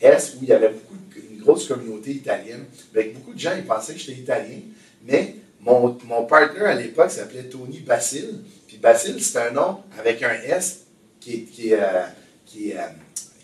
Est 0.00 0.34
où 0.34 0.38
il 0.42 0.48
y 0.48 0.52
avait 0.52 0.70
beaucoup, 0.70 0.96
une 1.32 1.38
grosse 1.40 1.68
communauté 1.68 2.10
italienne. 2.10 2.64
Avec 2.92 3.14
beaucoup 3.14 3.32
de 3.32 3.38
gens, 3.38 3.52
ils 3.56 3.64
pensaient 3.64 3.94
que 3.94 4.00
j'étais 4.00 4.20
italien. 4.20 4.58
Mais 5.06 5.36
mon, 5.60 5.96
mon 6.04 6.24
partner 6.26 6.62
à 6.66 6.74
l'époque 6.74 7.12
s'appelait 7.12 7.44
Tony 7.44 7.78
Basile. 7.80 8.40
Puis 8.66 8.76
Basile, 8.78 9.22
c'est 9.22 9.38
un 9.38 9.52
nom 9.52 9.78
avec 9.96 10.20
un 10.24 10.34
S 10.44 10.80
qui 11.20 11.34
est, 11.34 11.40
qui 11.42 11.70
est, 11.70 11.80
euh, 11.80 12.02
qui 12.44 12.70
est, 12.70 12.76
euh, 12.76 12.82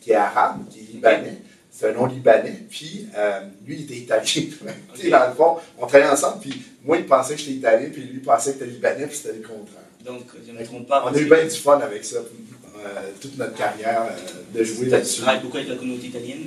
qui 0.01 0.11
est 0.11 0.15
arabe, 0.17 0.69
qui 0.69 0.81
est 0.81 0.93
libanais. 0.95 1.39
C'est 1.75 1.89
un 1.89 1.93
nom 1.95 2.07
libanais. 2.07 2.65
Puis 2.71 3.07
euh, 3.17 3.41
lui, 3.67 3.77
il 3.77 3.83
était 3.85 3.95
italien. 3.97 4.25
Tu 4.95 5.11
Dans 5.11 5.27
le 5.29 5.35
fond, 5.35 5.57
on 5.79 5.87
travaillait 5.87 6.13
ensemble. 6.13 6.41
Puis 6.43 6.63
moi, 6.85 6.99
il 6.99 7.07
pensait 7.07 7.35
que 7.35 7.41
j'étais 7.41 7.53
italien. 7.53 7.89
Puis 7.93 8.03
lui, 8.03 8.11
il 8.15 8.23
pensait 8.23 8.53
que 8.53 8.59
j'étais 8.61 8.71
libanais. 8.73 9.07
Puis 9.07 9.17
c'était 9.17 9.37
le 9.39 9.43
contraire. 9.43 9.83
Donc, 10.05 10.23
je 10.47 10.53
ne 10.53 10.65
trompe 10.65 10.87
pas. 10.87 11.05
On 11.11 11.15
a 11.15 11.19
eu 11.19 11.25
bien 11.25 11.45
du 11.45 11.51
fun 11.51 11.79
avec 11.81 12.05
ça. 12.05 12.19
euh, 12.19 12.89
toute 13.21 13.39
notre 13.39 13.55
carrière 13.55 14.03
euh, 14.11 14.59
de 14.59 14.65
jouer 14.65 14.87
Tu 14.87 14.91
là-dessus. 14.91 15.21
travailles 15.23 15.41
beaucoup 15.43 15.57
avec 15.57 15.69
la 15.71 15.77
communauté 15.77 16.09
italienne? 16.09 16.45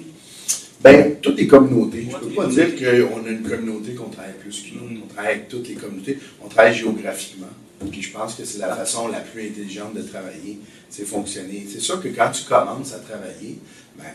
Ben, 0.82 1.16
toutes 1.22 1.38
les 1.38 1.48
communautés. 1.48 2.08
Je 2.12 2.16
ne 2.16 2.22
peux 2.22 2.36
pas 2.36 2.48
dire 2.48 2.76
qu'on 2.76 3.26
a 3.26 3.30
une 3.30 3.44
communauté 3.50 3.96
qu'on 3.96 4.10
travaille 4.10 4.34
plus 4.34 4.62
qu'une 4.62 4.78
autre. 4.78 4.92
Mm. 4.92 5.02
On 5.04 5.08
travaille 5.08 5.32
avec 5.32 5.48
toutes 5.48 5.68
les 5.68 5.76
communautés. 5.76 6.20
On 6.44 6.48
travaille 6.48 6.76
géographiquement. 6.76 7.48
Puis 7.92 8.02
je 8.02 8.12
pense 8.12 8.36
que 8.36 8.46
c'est 8.46 8.60
la 8.60 8.76
façon 8.76 9.08
la 9.08 9.20
plus 9.20 9.48
intelligente 9.48 9.94
de 9.96 10.02
travailler, 10.02 10.60
c'est 10.90 11.06
fonctionner. 11.06 11.66
C'est 11.72 11.80
sûr 11.82 12.02
que 12.02 12.08
quand 12.10 12.32
tu 12.32 12.44
commences 12.44 12.94
à 12.94 13.00
travailler, 13.00 13.60
ben, 13.98 14.06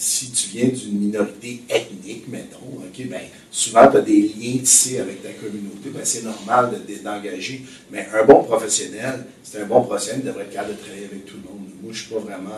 si 0.00 0.30
tu 0.30 0.48
viens 0.48 0.68
d'une 0.68 0.98
minorité 0.98 1.60
ethnique, 1.68 2.26
mettons, 2.28 2.58
ok, 2.78 3.06
ben, 3.06 3.20
souvent 3.50 3.90
tu 3.90 3.98
as 3.98 4.00
des 4.00 4.22
liens 4.22 4.58
tissés 4.58 4.98
avec 4.98 5.22
ta 5.22 5.28
communauté, 5.32 5.90
ben, 5.90 6.00
c'est 6.04 6.22
normal 6.24 6.70
de- 6.72 6.92
de- 6.94 7.00
d'engager. 7.00 7.62
Mais 7.90 8.08
un 8.14 8.24
bon 8.24 8.42
professionnel, 8.44 9.26
c'est 9.42 9.60
un 9.60 9.66
bon 9.66 9.82
professionnel, 9.82 10.22
il 10.24 10.26
devrait 10.28 10.44
être 10.44 10.52
capable 10.54 10.76
de 10.76 10.80
travailler 10.80 11.04
avec 11.04 11.26
tout 11.26 11.36
le 11.36 11.42
monde. 11.52 11.68
Moi, 11.82 11.92
je 11.92 12.00
suis 12.02 12.14
pas 12.14 12.18
vraiment, 12.20 12.50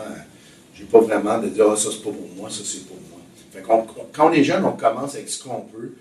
j'ai 0.73 0.85
pas 0.85 1.01
vraiment 1.01 1.37
de 1.39 1.49
dire, 1.49 1.65
Ah, 1.69 1.75
ça 1.75 1.89
c'est 1.91 1.97
pas 2.01 2.11
pour 2.11 2.29
moi, 2.37 2.49
ça 2.49 2.61
c'est 2.63 2.85
pour 2.87 2.95
moi. 3.09 3.19
Fait 3.51 3.61
quand 3.61 4.29
on 4.29 4.31
est 4.31 4.43
jeune, 4.43 4.63
on 4.63 4.71
commence 4.71 5.15
avec 5.15 5.27
ce 5.29 5.43
qu'on 5.43 5.61
peut. 5.61 5.91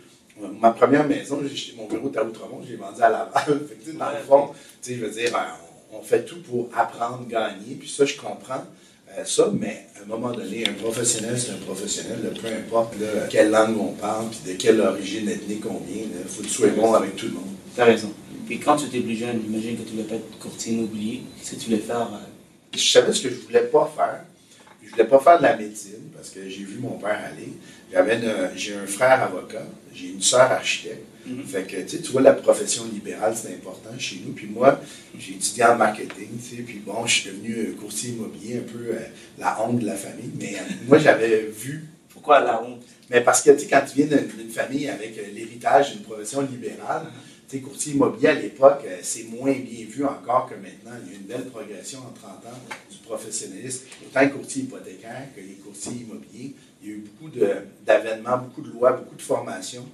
Ma 0.60 0.70
première 0.70 1.06
maison, 1.06 1.40
mon 1.76 1.86
bureau 1.86 2.10
à 2.16 2.24
Outremont, 2.24 2.62
j'ai 2.66 2.76
vendu 2.76 3.02
à 3.02 3.10
Laval. 3.10 3.60
Fait 3.68 3.74
que, 3.92 3.96
dans 3.96 4.10
le 4.10 4.18
fond, 4.26 4.48
je 4.86 4.94
veux 4.94 5.10
dire, 5.10 5.30
ben, 5.32 5.44
on, 5.92 5.98
on 5.98 6.02
fait 6.02 6.24
tout 6.24 6.40
pour 6.42 6.68
apprendre, 6.74 7.26
gagner, 7.28 7.74
puis 7.78 7.88
ça, 7.88 8.04
je 8.04 8.16
comprends 8.16 8.64
ça, 9.24 9.50
mais 9.58 9.86
à 9.98 10.02
un 10.02 10.06
moment 10.06 10.32
donné, 10.32 10.66
un 10.68 10.72
professionnel, 10.72 11.38
c'est 11.38 11.52
un 11.52 11.64
professionnel, 11.64 12.18
là, 12.22 12.30
peu 12.30 12.48
importe 12.48 12.98
là, 13.00 13.26
quelle 13.30 13.50
langue 13.50 13.78
on 13.78 13.92
parle, 13.92 14.26
puis 14.30 14.52
de 14.52 14.58
quelle 14.58 14.80
origine 14.80 15.28
ethnique 15.28 15.64
on 15.66 15.78
vient, 15.86 16.04
il 16.04 16.28
faut 16.28 16.42
que 16.42 16.48
tu 16.48 16.52
sois 16.52 16.68
bon 16.68 16.94
avec 16.94 17.16
tout 17.16 17.26
le 17.26 17.32
monde. 17.32 17.44
Tu 17.74 17.80
as 17.80 17.84
raison. 17.84 18.12
Puis 18.46 18.58
quand 18.58 18.76
tu 18.76 18.86
étais 18.86 19.00
plus 19.00 19.16
jeune, 19.16 19.40
j'imagine 19.42 19.76
que 19.78 19.82
tu 19.82 19.92
voulais 19.92 20.04
pas 20.04 20.16
être 20.16 20.38
courtier 20.38 20.74
immobilier. 20.74 21.22
Qu'est-ce 21.38 21.52
que 21.52 21.60
tu 21.60 21.66
voulais 21.66 21.78
faire 21.78 22.08
euh, 22.12 22.26
Je 22.74 22.90
savais 22.90 23.12
ce 23.12 23.22
que 23.22 23.30
je 23.30 23.40
voulais 23.40 23.64
pas 23.64 23.90
faire. 23.96 24.24
Je 24.82 24.90
voulais 24.90 25.06
pas 25.06 25.20
faire 25.20 25.38
de 25.38 25.44
la 25.44 25.56
médecine 25.56 26.10
parce 26.14 26.30
que 26.30 26.48
j'ai 26.48 26.64
vu 26.64 26.78
mon 26.78 26.98
père 26.98 27.18
aller. 27.32 27.52
J'avais 27.90 28.20
j'ai 28.56 28.74
un 28.74 28.86
frère 28.86 29.22
avocat, 29.22 29.64
j'ai 29.94 30.08
une 30.08 30.22
sœur 30.22 30.50
architecte. 30.50 31.06
Mhm. 31.26 31.44
Fait 31.44 31.64
que, 31.64 31.76
tu 31.82 31.88
sais, 31.88 32.02
tu 32.02 32.12
vois, 32.12 32.22
la 32.22 32.32
profession 32.32 32.84
libérale, 32.92 33.34
c'est 33.36 33.54
important 33.54 33.96
chez 33.98 34.20
nous. 34.24 34.32
Puis 34.32 34.46
moi, 34.46 34.80
j'ai 35.18 35.34
étudié 35.34 35.64
en 35.64 35.76
marketing, 35.76 36.28
tu 36.42 36.56
sais, 36.56 36.62
puis 36.62 36.82
bon, 36.84 37.06
je 37.06 37.20
suis 37.20 37.30
devenu 37.30 37.72
courtier 37.74 38.10
immobilier, 38.10 38.58
un 38.58 38.72
peu 38.72 38.94
euh, 38.94 38.98
la 39.38 39.62
honte 39.62 39.78
de 39.78 39.86
la 39.86 39.94
famille. 39.94 40.30
Mais 40.38 40.54
euh, 40.54 40.62
moi, 40.88 40.98
j'avais 40.98 41.42
vu 41.42 41.84
Pourquoi 42.12 42.40
la 42.40 42.62
honte? 42.62 42.82
Mais 43.10 43.20
parce 43.20 43.42
que, 43.42 43.50
tu 43.50 43.60
sais, 43.60 43.66
quand 43.68 43.82
tu 43.86 43.96
viens 44.02 44.06
d'une 44.06 44.50
famille 44.50 44.88
avec 44.88 45.16
euh, 45.18 45.22
l'héritage 45.34 45.92
d'une 45.92 46.02
profession 46.02 46.40
libérale, 46.42 47.06
tu 47.48 47.56
sais, 47.56 47.62
courtier 47.62 47.92
immobilier 47.94 48.28
à 48.28 48.34
l'époque, 48.34 48.84
c'est 49.02 49.24
moins 49.24 49.52
bien 49.52 49.86
vu 49.88 50.04
encore 50.04 50.48
que 50.48 50.54
maintenant. 50.54 50.98
Il 51.04 51.12
y 51.12 51.14
a 51.14 51.18
une 51.18 51.26
belle 51.26 51.50
progression 51.50 52.00
en 52.00 52.12
30 52.18 52.46
ans 52.46 52.58
du 52.90 52.98
professionnalisme. 52.98 53.84
Autant 54.06 54.20
les 54.20 54.30
courtiers 54.30 54.62
hypothécaires 54.62 55.28
que 55.36 55.40
les 55.40 55.54
courtiers 55.64 55.92
immobiliers. 55.92 56.54
Il 56.82 56.88
y 56.88 56.92
a 56.92 56.96
eu 56.96 57.04
beaucoup 57.04 57.30
d'avènements, 57.86 58.38
beaucoup 58.38 58.62
de 58.62 58.72
lois, 58.72 58.92
beaucoup 58.92 59.14
de 59.14 59.22
formations 59.22 59.86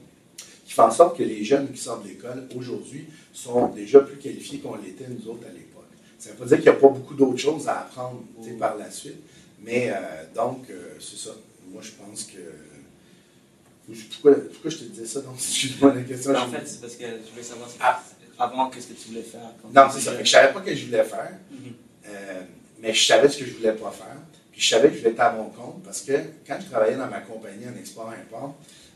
qui 0.69 0.75
font 0.75 0.83
en 0.83 0.91
sorte 0.91 1.17
que 1.17 1.23
les 1.23 1.43
jeunes 1.45 1.73
qui 1.73 1.79
sortent 1.81 2.03
de 2.05 2.09
l'école 2.11 2.47
aujourd'hui 2.55 3.07
sont 3.33 3.69
déjà 3.69 4.01
plus 4.01 4.19
qualifiés 4.19 4.59
qu'on 4.59 4.77
l'était 4.77 5.07
nous 5.09 5.27
autres 5.31 5.47
à 5.49 5.53
l'époque. 5.53 5.87
Ça 6.19 6.29
ne 6.29 6.35
veut 6.35 6.41
pas 6.41 6.45
dire 6.45 6.57
qu'il 6.59 6.71
n'y 6.71 6.77
a 6.77 6.81
pas 6.81 6.89
beaucoup 6.89 7.15
d'autres 7.15 7.39
choses 7.39 7.67
à 7.69 7.81
apprendre 7.81 8.23
par 8.59 8.77
la 8.77 8.91
suite, 8.91 9.17
mais 9.63 9.89
euh, 9.91 9.95
donc, 10.35 10.69
euh, 10.69 10.91
c'est 11.01 11.17
ça. 11.17 11.31
Moi, 11.73 11.81
je 11.83 11.93
pense 11.93 12.25
que. 12.25 12.39
Pourquoi, 14.11 14.35
pourquoi 14.53 14.71
je 14.71 14.77
te 14.77 14.85
disais 14.85 15.07
ça? 15.07 15.21
Donc, 15.23 15.35
excuse-moi 15.39 15.95
la 15.95 16.03
question. 16.03 16.35
En 16.35 16.49
fait, 16.49 16.67
c'est 16.67 16.81
parce 16.83 16.97
que 16.97 17.05
je 17.07 17.31
voulais 17.31 17.43
savoir 17.43 17.71
si- 17.71 17.77
Ah. 17.81 18.03
avant 18.39 18.69
qu'est-ce 18.69 18.89
que 18.89 18.93
tu 18.93 19.09
voulais 19.09 19.23
faire. 19.23 19.41
Non, 19.75 19.83
c'est 19.91 20.01
ça. 20.01 20.13
Fait 20.13 20.25
je 20.25 20.31
savais 20.31 20.53
pas 20.53 20.61
ce 20.61 20.65
que 20.67 20.75
je 20.77 20.85
voulais 20.87 21.05
faire, 21.05 21.33
Mhm. 21.51 21.73
euh, 22.09 22.41
mais 22.81 22.93
je 22.93 23.07
savais 23.07 23.29
ce 23.31 23.39
que 23.39 23.47
je 23.47 23.55
voulais 23.55 23.73
pas 23.73 23.91
faire. 23.91 24.17
Puis 24.53 24.61
je 24.61 24.69
savais 24.69 24.89
que 24.89 24.95
je 24.97 24.99
voulais 25.01 25.13
être 25.13 25.21
à 25.21 25.33
mon 25.33 25.49
compte 25.49 25.83
parce 25.83 26.03
que 26.03 26.13
quand 26.47 26.59
je 26.61 26.67
travaillais 26.69 26.97
dans 26.97 27.07
ma 27.09 27.21
compagnie 27.21 27.65
en 27.67 27.79
export-import, 27.79 28.55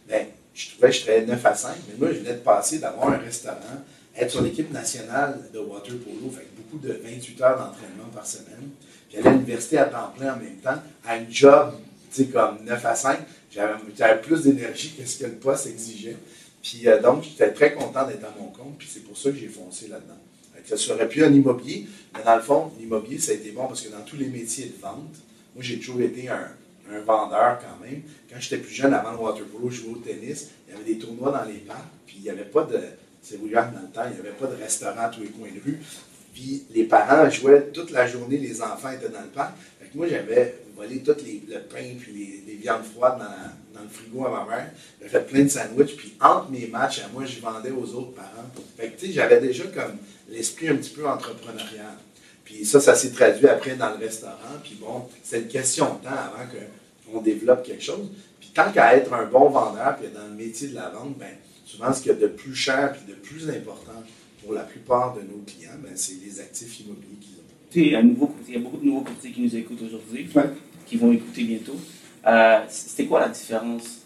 ben, 0.09 0.26
je 0.54 0.71
trouvais 0.71 0.88
que 0.88 0.97
je 0.97 1.02
travaillais 1.02 1.26
9 1.26 1.47
à 1.47 1.54
5, 1.54 1.75
mais 1.88 1.94
moi, 1.99 2.09
je 2.12 2.18
venais 2.18 2.35
de 2.35 2.40
passer 2.40 2.78
d'avoir 2.78 3.09
un 3.09 3.18
restaurant 3.18 3.82
être 4.16 4.30
sur 4.30 4.42
l'équipe 4.42 4.71
nationale 4.73 5.40
de 5.52 5.59
water 5.59 5.97
polo, 5.97 6.30
fait 6.30 6.47
beaucoup 6.56 6.78
de 6.78 6.92
28 6.92 7.40
heures 7.40 7.59
d'entraînement 7.59 8.11
par 8.14 8.26
semaine. 8.26 8.71
Aller 9.14 9.26
à 9.26 9.32
l'université 9.32 9.78
à 9.78 9.85
temps 9.85 10.12
plein 10.16 10.35
en 10.35 10.37
même 10.37 10.56
temps, 10.56 10.80
à 11.04 11.14
un 11.14 11.30
job, 11.30 11.75
tu 12.11 12.25
sais, 12.25 12.28
comme 12.28 12.59
9 12.64 12.85
à 12.85 12.94
5, 12.94 13.18
j'avais 13.50 14.21
plus 14.21 14.42
d'énergie 14.42 14.94
que 14.99 15.06
ce 15.06 15.18
que 15.18 15.26
le 15.26 15.32
poste 15.32 15.66
exigeait. 15.66 16.16
Puis 16.62 16.87
euh, 16.87 17.00
donc, 17.00 17.25
j'étais 17.25 17.52
très 17.52 17.75
content 17.75 18.06
d'être 18.06 18.25
à 18.25 18.35
mon 18.38 18.47
compte, 18.47 18.78
puis 18.78 18.88
c'est 18.90 19.04
pour 19.04 19.16
ça 19.16 19.30
que 19.30 19.37
j'ai 19.37 19.49
foncé 19.49 19.88
là-dedans. 19.88 20.18
Ça 20.64 20.76
serait 20.76 21.09
plus 21.09 21.25
un 21.25 21.32
immobilier, 21.32 21.88
mais 22.14 22.23
dans 22.23 22.37
le 22.37 22.42
fond, 22.42 22.71
l'immobilier, 22.78 23.18
ça 23.18 23.32
a 23.32 23.35
été 23.35 23.50
bon 23.50 23.66
parce 23.66 23.80
que 23.80 23.90
dans 23.90 24.02
tous 24.02 24.16
les 24.16 24.28
métiers 24.28 24.66
de 24.66 24.80
vente, 24.80 25.16
moi, 25.54 25.62
j'ai 25.62 25.78
toujours 25.78 26.00
été 26.00 26.28
un, 26.28 26.49
vendeur 27.05 27.59
quand 27.61 27.85
même. 27.85 28.03
Quand 28.31 28.41
j'étais 28.41 28.59
plus 28.59 28.75
jeune, 28.75 28.95
avant 28.95 29.12
le 29.12 29.19
water 29.19 29.45
polo, 29.47 29.71
je 29.71 29.83
jouais 29.83 29.93
au 29.93 29.99
tennis. 29.99 30.51
Il 30.67 30.75
y 30.75 30.77
avait 30.77 30.85
des 30.85 30.99
tournois 30.99 31.33
dans 31.33 31.45
les 31.45 31.59
parcs, 31.59 31.81
puis 32.07 32.17
il 32.19 32.23
n'y 32.23 32.31
avait 32.31 32.45
pas 32.45 32.65
de. 32.65 32.79
C'est 33.23 33.39
dans 33.39 33.47
le 33.47 33.93
temps, 33.93 34.03
il 34.09 34.15
n'y 34.15 34.21
avait 34.21 34.37
pas 34.37 34.47
de 34.47 34.61
restaurant 34.61 35.03
à 35.03 35.09
tous 35.09 35.21
les 35.21 35.29
coins 35.29 35.49
de 35.49 35.62
rue. 35.65 35.79
Puis 36.35 36.65
les 36.71 36.85
parents 36.85 37.29
jouaient 37.31 37.69
toute 37.73 37.91
la 37.91 38.07
journée, 38.07 38.39
les 38.39 38.61
enfants 38.62 38.91
étaient 38.91 39.11
dans 39.11 39.21
le 39.21 39.29
parc. 39.29 39.53
Fait 39.79 39.87
que 39.87 39.97
moi, 39.97 40.09
j'avais 40.09 40.57
volé 40.75 41.01
tout 41.03 41.15
les, 41.25 41.43
le 41.49 41.61
pain 41.61 41.95
puis 42.01 42.43
les, 42.47 42.55
viandes 42.55 42.85
froides 42.85 43.19
dans, 43.19 43.79
dans, 43.79 43.83
le 43.83 43.89
frigo 43.89 44.27
à 44.27 44.31
ma 44.31 44.57
mère. 44.57 44.71
J'avais 44.99 45.11
fait 45.11 45.27
plein 45.27 45.43
de 45.45 45.49
sandwichs. 45.49 45.97
Puis 45.97 46.15
entre 46.21 46.51
mes 46.51 46.67
matchs, 46.67 47.01
à 47.01 47.09
moi, 47.12 47.25
je 47.25 47.39
vendais 47.41 47.71
aux 47.71 47.95
autres 47.95 48.15
parents. 48.15 48.51
Fait 48.77 48.89
que, 48.89 49.01
tu 49.01 49.07
sais, 49.07 49.12
j'avais 49.12 49.41
déjà 49.41 49.65
comme 49.65 49.99
l'esprit 50.29 50.69
un 50.69 50.77
petit 50.77 50.91
peu 50.91 51.07
entrepreneurial. 51.07 51.97
Puis 52.52 52.66
ça, 52.66 52.80
ça 52.80 52.94
s'est 52.94 53.11
traduit 53.11 53.49
après 53.49 53.76
dans 53.76 53.90
le 53.90 53.97
restaurant. 53.97 54.59
Puis 54.62 54.76
bon, 54.80 55.06
c'est 55.23 55.40
une 55.40 55.49
question 55.49 55.87
de 55.87 56.04
temps 56.04 56.11
avant 56.11 56.47
qu'on 56.50 57.21
développe 57.21 57.64
quelque 57.64 57.82
chose. 57.82 58.11
Puis 58.38 58.50
tant 58.54 58.71
qu'à 58.71 58.97
être 58.97 59.12
un 59.12 59.25
bon 59.25 59.49
vendeur, 59.49 59.97
puis 59.97 60.09
dans 60.14 60.26
le 60.28 60.35
métier 60.35 60.68
de 60.68 60.75
la 60.75 60.90
vente, 60.90 61.16
bien, 61.18 61.28
souvent 61.64 61.92
ce 61.92 62.02
qu'il 62.02 62.12
y 62.12 62.14
a 62.14 62.18
de 62.18 62.26
plus 62.26 62.54
cher 62.54 62.92
puis 62.92 63.12
de 63.12 63.18
plus 63.18 63.49
important 63.49 64.02
pour 64.42 64.52
la 64.52 64.62
plupart 64.62 65.14
de 65.14 65.21
nos 65.21 65.42
clients, 65.47 65.78
bien, 65.82 65.92
c'est 65.94 66.18
les 66.23 66.40
actifs 66.40 66.80
immobiliers 66.80 67.16
qu'ils 67.21 67.35
ont. 67.35 67.71
Tu 67.71 67.90
sais, 67.90 67.97
un 67.97 68.02
nouveau, 68.02 68.35
il 68.47 68.54
y 68.54 68.56
a 68.56 68.61
beaucoup 68.61 68.76
de 68.76 68.85
nouveaux 68.85 69.04
courtiers 69.04 69.32
qui 69.32 69.40
nous 69.40 69.56
écoutent 69.56 69.82
aujourd'hui, 69.82 70.28
qui 70.87 70.97
vont 70.97 71.12
écouter 71.12 71.44
bientôt. 71.44 71.76
Euh, 72.26 72.61
c'était 72.68 73.06
quoi 73.06 73.21
la 73.21 73.28
différence 73.30 74.02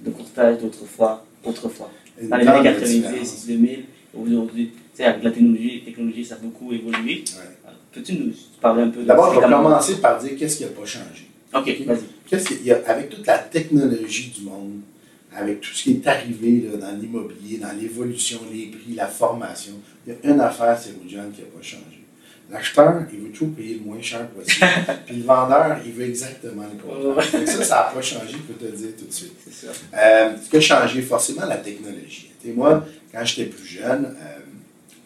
de 0.00 0.10
courtage 0.10 0.58
d'autrefois, 0.58 1.24
autrefois, 1.44 1.90
dans 2.20 2.36
les 2.36 2.46
années 2.48 2.68
90, 2.68 3.46
2000, 3.46 3.84
aujourd'hui? 4.18 4.72
Tu 4.74 5.02
sais, 5.02 5.04
avec 5.04 5.22
la 5.22 5.30
technologie, 5.30 5.82
technologie, 5.84 6.24
ça 6.24 6.34
a 6.34 6.38
beaucoup 6.38 6.72
évolué. 6.72 7.22
Peux-tu 7.96 8.12
nous 8.12 8.32
parler 8.60 8.82
un 8.82 8.88
peu 8.90 9.00
de 9.00 9.06
D'abord, 9.06 9.32
je 9.32 9.40
vais 9.40 9.46
commencer 9.46 10.00
par 10.02 10.18
dire 10.18 10.32
qu'est-ce 10.38 10.58
qui 10.58 10.64
n'a 10.64 10.70
pas 10.70 10.84
changé. 10.84 11.30
OK, 11.54 11.86
vas-y. 11.86 11.98
Qu'est-ce 12.28 12.48
qu'il 12.48 12.66
y 12.66 12.70
a, 12.70 12.80
avec 12.86 13.08
toute 13.08 13.26
la 13.26 13.38
technologie 13.38 14.34
du 14.36 14.44
monde, 14.44 14.80
avec 15.34 15.62
tout 15.62 15.70
ce 15.72 15.84
qui 15.84 15.92
est 15.92 16.06
arrivé 16.06 16.68
là, 16.70 16.76
dans 16.76 17.00
l'immobilier, 17.00 17.56
dans 17.56 17.72
l'évolution, 17.72 18.40
les 18.52 18.66
prix, 18.66 18.94
la 18.94 19.06
formation, 19.06 19.72
il 20.06 20.12
y 20.12 20.16
a 20.16 20.30
une 20.30 20.40
affaire, 20.40 20.78
c'est 20.78 20.90
John, 21.08 21.32
qui 21.32 21.40
n'a 21.40 21.46
pas 21.46 21.62
changé. 21.62 22.04
L'acheteur, 22.50 23.02
il 23.12 23.18
veut 23.18 23.30
tout 23.30 23.46
payer 23.48 23.74
le 23.74 23.80
moins 23.80 24.00
cher 24.02 24.28
possible. 24.28 24.66
puis 25.06 25.16
le 25.16 25.24
vendeur, 25.24 25.78
il 25.84 25.92
veut 25.92 26.04
exactement 26.04 26.64
le 26.64 26.80
contraire. 26.80 27.46
ça, 27.48 27.64
ça 27.64 27.74
n'a 27.76 27.82
pas 27.94 28.02
changé, 28.02 28.32
je 28.32 28.52
peux 28.52 28.66
te 28.66 28.76
dire 28.76 28.90
tout 28.98 29.06
de 29.06 29.12
suite. 29.12 29.36
C'est 29.42 29.66
ça. 29.66 29.72
Euh, 29.98 30.36
ce 30.44 30.50
qui 30.50 30.56
a 30.58 30.60
changé, 30.60 31.00
forcément, 31.00 31.46
la 31.46 31.56
technologie. 31.56 32.30
Moi, 32.54 32.86
quand 33.12 33.24
j'étais 33.24 33.50
plus 33.50 33.66
jeune, 33.66 34.16
euh, 34.20 34.38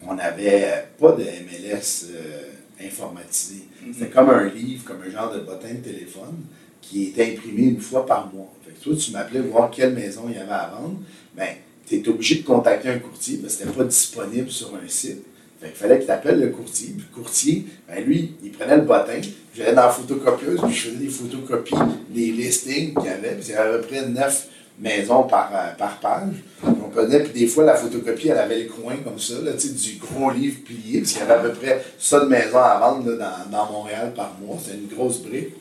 on 0.05 0.13
n'avait 0.13 0.85
pas 0.99 1.13
de 1.13 1.23
MLS. 1.23 2.07
Euh, 2.11 2.41
informatisé. 2.85 3.63
Mhm. 3.85 3.93
C'était 3.93 4.09
comme 4.09 4.29
un 4.29 4.45
livre, 4.45 4.83
comme 4.85 5.01
un 5.05 5.09
genre 5.09 5.33
de 5.33 5.39
bottin 5.39 5.73
de 5.73 5.79
téléphone 5.79 6.37
qui 6.81 7.07
était 7.07 7.33
imprimé 7.33 7.63
une 7.63 7.79
fois 7.79 8.05
par 8.05 8.33
mois. 8.33 8.51
Fait 8.65 8.71
que 8.71 8.83
toi, 8.83 8.95
tu 8.95 9.11
m'appelais 9.11 9.41
voir 9.41 9.69
quelle 9.69 9.93
maison 9.93 10.23
il 10.27 10.35
y 10.35 10.39
avait 10.39 10.51
à 10.51 10.73
vendre. 10.75 10.99
Bien, 11.35 11.55
tu 11.87 11.95
étais 11.95 12.09
obligé 12.09 12.35
de 12.35 12.43
contacter 12.43 12.89
un 12.89 12.99
courtier 12.99 13.37
parce 13.37 13.55
que 13.55 13.59
ce 13.59 13.65
n'était 13.65 13.77
pas 13.77 13.83
disponible 13.85 14.49
sur 14.49 14.73
un 14.75 14.87
site. 14.87 15.23
Fait 15.59 15.67
qu'il 15.67 15.77
fallait 15.77 15.99
que 15.99 16.05
tu 16.05 16.11
appelles 16.11 16.39
le 16.39 16.49
courtier. 16.49 16.89
Puis 16.97 17.05
le 17.09 17.15
courtier, 17.15 17.65
ben 17.87 18.03
lui, 18.03 18.33
il 18.43 18.51
prenait 18.51 18.77
le 18.77 18.81
bottin, 18.81 19.21
j'allais 19.55 19.73
dans 19.73 19.83
la 19.83 19.89
photocopieuse, 19.89 20.59
puis 20.59 20.73
je 20.73 20.87
faisais 20.87 20.97
des 20.97 21.09
photocopies 21.09 21.75
des 22.09 22.31
listings 22.31 22.95
qu'il 22.95 23.05
y 23.05 23.09
avait. 23.09 23.35
Puis 23.35 23.45
il 23.49 23.51
y 23.51 23.53
avait 23.53 23.75
à 23.75 23.77
peu 23.77 23.87
près 23.87 24.07
neuf 24.07 24.47
maison 24.79 25.23
par, 25.23 25.51
euh, 25.53 25.75
par 25.77 25.99
page. 25.99 26.33
Puis 26.93 27.41
des 27.41 27.47
fois, 27.47 27.63
la 27.63 27.75
photocopie, 27.75 28.29
elle 28.29 28.37
avait 28.37 28.63
le 28.63 28.69
coin 28.69 28.95
comme 29.03 29.19
ça, 29.19 29.35
là, 29.43 29.51
du 29.53 29.97
gros 29.99 30.31
livre 30.31 30.57
plié, 30.65 30.99
parce 30.99 31.11
qu'il 31.11 31.21
y 31.21 31.23
avait 31.23 31.33
à 31.33 31.39
peu 31.39 31.51
près 31.51 31.83
ça 31.97 32.19
de 32.19 32.25
maisons 32.25 32.57
à 32.57 32.79
vendre 32.79 33.17
dans, 33.17 33.51
dans, 33.51 33.71
Montréal 33.71 34.13
par 34.15 34.37
mois. 34.41 34.57
C'était 34.63 34.77
une 34.77 34.87
grosse 34.87 35.21
brique. 35.21 35.55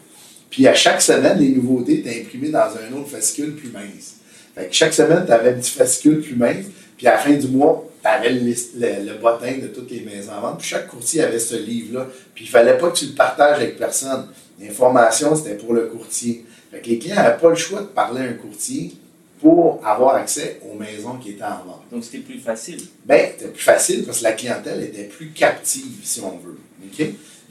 Puis 0.51 0.67
à 0.67 0.75
chaque 0.75 1.01
semaine, 1.01 1.39
les 1.39 1.51
nouveautés 1.51 2.01
étaient 2.01 2.21
imprimées 2.21 2.51
dans 2.51 2.59
un 2.59 2.99
autre 2.99 3.09
fascicule 3.09 3.55
plus 3.55 3.71
mince. 3.71 4.17
Fait 4.55 4.67
que 4.67 4.75
chaque 4.75 4.93
semaine, 4.93 5.25
tu 5.25 5.33
avais 5.33 5.51
un 5.51 5.55
petit 5.55 5.71
fascicule 5.71 6.21
plus 6.21 6.35
mince, 6.35 6.67
puis 6.97 7.07
à 7.07 7.13
la 7.13 7.19
fin 7.19 7.33
du 7.33 7.47
mois, 7.49 7.87
tu 8.03 8.09
avais 8.09 8.31
le, 8.31 8.41
le, 8.41 9.19
bottin 9.21 9.59
de 9.63 9.69
toutes 9.69 9.91
les 9.91 10.01
maisons 10.01 10.33
à 10.33 10.41
vendre. 10.41 10.57
Puis 10.59 10.69
chaque 10.69 10.89
courtier 10.89 11.23
avait 11.23 11.39
ce 11.39 11.55
livre-là. 11.55 12.09
Puis 12.35 12.45
il 12.47 12.51
fallait 12.51 12.79
pas 12.79 12.91
que 12.91 12.97
tu 12.97 13.07
le 13.07 13.15
partages 13.15 13.57
avec 13.57 13.79
personne. 13.79 14.27
L'information, 14.61 15.37
c'était 15.37 15.55
pour 15.55 15.75
le 15.75 15.83
courtier. 15.83 16.45
Fait 16.71 16.81
que 16.81 16.89
les 16.89 16.99
clients 16.99 17.17
n'avaient 17.17 17.39
pas 17.39 17.51
le 17.51 17.55
choix 17.55 17.81
de 17.81 17.87
parler 17.87 18.21
à 18.21 18.25
un 18.25 18.33
courtier 18.33 18.93
pour 19.41 19.81
avoir 19.85 20.17
accès 20.17 20.61
aux 20.71 20.77
maisons 20.77 21.17
qui 21.17 21.31
étaient 21.31 21.43
en 21.45 21.65
vente. 21.65 21.85
Donc, 21.91 22.05
c'était 22.05 22.19
plus 22.19 22.39
facile? 22.39 22.81
Bien, 23.05 23.29
c'était 23.31 23.51
plus 23.51 23.63
facile 23.63 24.05
parce 24.05 24.19
que 24.19 24.25
la 24.25 24.33
clientèle 24.33 24.83
était 24.83 25.05
plus 25.05 25.31
captive, 25.31 26.01
si 26.03 26.21
on 26.21 26.37
veut. 26.39 26.59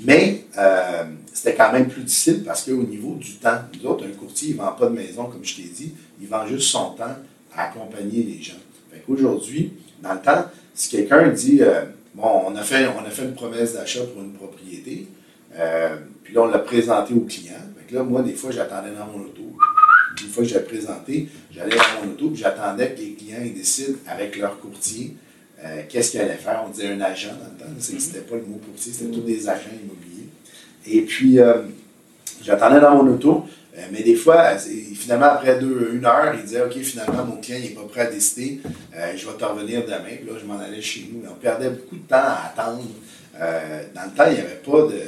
Mais 0.01 0.45
euh, 0.57 1.03
c'était 1.33 1.55
quand 1.55 1.73
même 1.73 1.87
plus 1.87 2.03
difficile 2.03 2.43
parce 2.43 2.63
qu'au 2.63 2.83
niveau 2.83 3.15
du 3.15 3.35
temps, 3.35 3.57
nous 3.73 3.89
autres, 3.89 4.05
un 4.05 4.11
courtier, 4.11 4.49
il 4.49 4.55
ne 4.55 4.61
vend 4.61 4.71
pas 4.71 4.87
de 4.87 4.95
maison, 4.95 5.25
comme 5.25 5.43
je 5.43 5.55
t'ai 5.55 5.63
dit, 5.63 5.93
il 6.21 6.27
vend 6.27 6.47
juste 6.47 6.69
son 6.69 6.91
temps 6.91 7.15
à 7.53 7.69
accompagner 7.69 8.23
les 8.23 8.41
gens. 8.41 8.53
Aujourd'hui, 9.07 9.73
dans 10.01 10.13
le 10.13 10.21
temps, 10.21 10.45
si 10.73 10.89
quelqu'un 10.89 11.27
dit, 11.29 11.61
euh, 11.61 11.85
bon, 12.13 12.43
on 12.47 12.55
a, 12.55 12.61
fait, 12.61 12.87
on 12.87 13.05
a 13.05 13.09
fait 13.09 13.23
une 13.23 13.33
promesse 13.33 13.73
d'achat 13.73 14.01
pour 14.03 14.21
une 14.21 14.33
propriété, 14.33 15.07
euh, 15.57 15.97
puis 16.23 16.33
là, 16.33 16.43
on 16.43 16.47
l'a 16.47 16.59
présenté 16.59 17.13
au 17.13 17.21
client. 17.21 17.55
là, 17.91 18.03
moi, 18.03 18.21
des 18.21 18.33
fois, 18.33 18.51
j'attendais 18.51 18.91
dans 18.91 19.07
mon 19.07 19.25
auto 19.25 19.41
une 20.21 20.29
fois 20.29 20.43
que 20.43 20.49
j'ai 20.49 20.59
présenté, 20.59 21.29
j'allais 21.51 21.75
dans 21.75 22.05
mon 22.05 22.11
auto, 22.11 22.31
j'attendais 22.33 22.93
que 22.93 22.99
les 22.99 23.13
clients 23.13 23.39
décident 23.55 23.97
avec 24.07 24.37
leur 24.37 24.59
courtier 24.59 25.15
euh, 25.63 25.81
qu'est-ce 25.89 26.11
qu'ils 26.11 26.21
allaient 26.21 26.35
faire. 26.35 26.63
On 26.65 26.69
disait 26.69 26.87
un 26.87 27.01
agent 27.01 27.31
dans 27.31 27.51
le 27.51 27.73
temps, 27.73 27.79
ça 27.79 27.91
n'existait 27.91 28.21
pas 28.21 28.35
le 28.35 28.43
mot 28.43 28.59
courtier, 28.63 28.93
c'était 28.93 29.11
tous 29.11 29.21
des 29.21 29.49
agents 29.49 29.71
immobiliers. 29.71 30.29
Et 30.87 31.01
puis, 31.01 31.39
euh, 31.39 31.63
j'attendais 32.41 32.79
dans 32.79 33.03
mon 33.03 33.11
auto, 33.11 33.45
euh, 33.77 33.81
mais 33.91 34.01
des 34.01 34.15
fois, 34.15 34.57
finalement, 34.57 35.25
après 35.25 35.59
deux, 35.59 35.91
une 35.93 36.05
heure, 36.05 36.33
il 36.33 36.43
disait 36.43 36.61
OK, 36.61 36.77
finalement, 36.77 37.25
mon 37.25 37.37
client 37.37 37.59
n'est 37.59 37.69
pas 37.69 37.83
prêt 37.89 38.01
à 38.01 38.05
décider, 38.05 38.61
je 39.15 39.27
vais 39.27 39.37
te 39.37 39.43
revenir 39.43 39.83
demain. 39.83 40.15
Puis 40.17 40.29
là, 40.29 40.39
je 40.39 40.45
m'en 40.45 40.59
allais 40.59 40.81
chez 40.81 41.09
nous. 41.11 41.23
on 41.29 41.35
perdait 41.35 41.69
beaucoup 41.69 41.97
de 41.97 42.07
temps 42.07 42.15
à 42.15 42.51
attendre. 42.53 42.83
dans 43.33 44.03
le 44.05 44.11
temps, 44.15 44.25
il 44.27 44.33
n'y 44.33 44.39
avait 44.39 44.61
pas 44.63 44.81
de, 44.83 45.01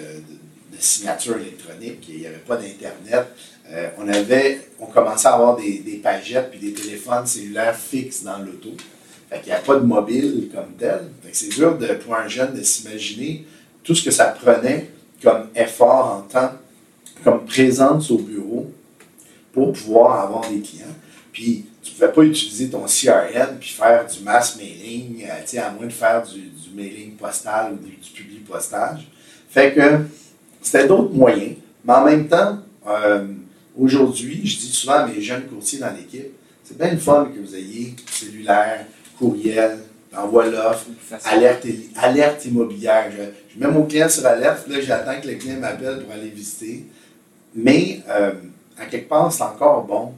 signature 0.79 1.37
électronique, 1.37 2.03
il 2.09 2.19
n'y 2.19 2.25
avait 2.25 2.37
pas 2.37 2.57
d'Internet. 2.57 3.27
Euh, 3.71 3.89
on 3.97 4.07
avait, 4.07 4.67
on 4.79 4.85
commençait 4.85 5.27
à 5.27 5.33
avoir 5.33 5.55
des, 5.55 5.79
des 5.79 5.97
pagettes 5.97 6.51
puis 6.51 6.59
des 6.59 6.73
téléphones 6.73 7.25
cellulaires 7.25 7.75
fixes 7.75 8.23
dans 8.23 8.37
l'auto. 8.39 8.71
Fait 9.29 9.39
qu'il 9.39 9.47
n'y 9.47 9.57
a 9.57 9.61
pas 9.61 9.75
de 9.75 9.85
mobile 9.85 10.49
comme 10.53 10.73
tel. 10.77 11.03
c'est 11.31 11.47
dur 11.49 11.77
pour 12.03 12.15
un 12.15 12.27
jeune 12.27 12.53
de 12.53 12.61
s'imaginer 12.61 13.45
tout 13.81 13.95
ce 13.95 14.03
que 14.03 14.11
ça 14.11 14.25
prenait 14.25 14.89
comme 15.23 15.47
effort 15.55 16.17
en 16.17 16.21
temps, 16.21 16.51
comme 17.23 17.45
présence 17.45 18.11
au 18.11 18.17
bureau 18.17 18.69
pour 19.53 19.71
pouvoir 19.71 20.25
avoir 20.25 20.49
des 20.49 20.59
clients. 20.59 20.85
Puis 21.31 21.65
tu 21.81 21.91
ne 21.91 21.95
pouvais 21.95 22.11
pas 22.11 22.21
utiliser 22.23 22.69
ton 22.69 22.85
CRM 22.85 23.57
puis 23.59 23.69
faire 23.69 24.05
du 24.05 24.21
mass 24.21 24.57
mailing, 24.57 25.25
euh, 25.25 25.61
à 25.61 25.71
moins 25.71 25.85
de 25.85 25.91
faire 25.91 26.23
du, 26.23 26.51
mailing 26.75 27.15
postal 27.15 27.73
ou 27.73 27.85
du, 27.85 27.91
du 27.91 28.09
public 28.09 28.45
postage. 28.45 29.07
Fait 29.49 29.73
que 29.73 29.99
c'était 30.61 30.87
d'autres 30.87 31.13
moyens. 31.13 31.55
Mais 31.85 31.93
en 31.93 32.05
même 32.05 32.27
temps, 32.27 32.59
euh, 32.87 33.27
Aujourd'hui, 33.77 34.41
je 34.45 34.57
dis 34.59 34.71
souvent 34.71 34.95
à 34.95 35.07
mes 35.07 35.21
jeunes 35.21 35.43
courtiers 35.47 35.79
dans 35.79 35.93
l'équipe, 35.95 36.31
c'est 36.63 36.77
bien 36.77 36.91
le 36.91 36.97
fun 36.97 37.31
que 37.33 37.39
vous 37.39 37.55
ayez 37.55 37.95
cellulaire, 38.09 38.85
courriel, 39.17 39.79
envoie 40.15 40.47
l'offre, 40.47 40.87
alerte, 41.25 41.65
alerte 41.95 42.45
immobilière. 42.45 43.11
Je, 43.11 43.59
mets 43.59 43.71
mon 43.71 43.85
client 43.85 44.09
sur 44.09 44.25
alerte, 44.25 44.67
là 44.67 44.81
j'attends 44.81 45.19
que 45.21 45.27
le 45.27 45.35
client 45.35 45.59
m'appelle 45.59 46.03
pour 46.03 46.13
aller 46.13 46.29
visiter. 46.29 46.85
Mais 47.55 48.01
euh, 48.09 48.33
à 48.77 48.85
quelque 48.85 49.07
part, 49.09 49.31
c'est 49.31 49.43
encore 49.43 49.85
bon 49.85 50.13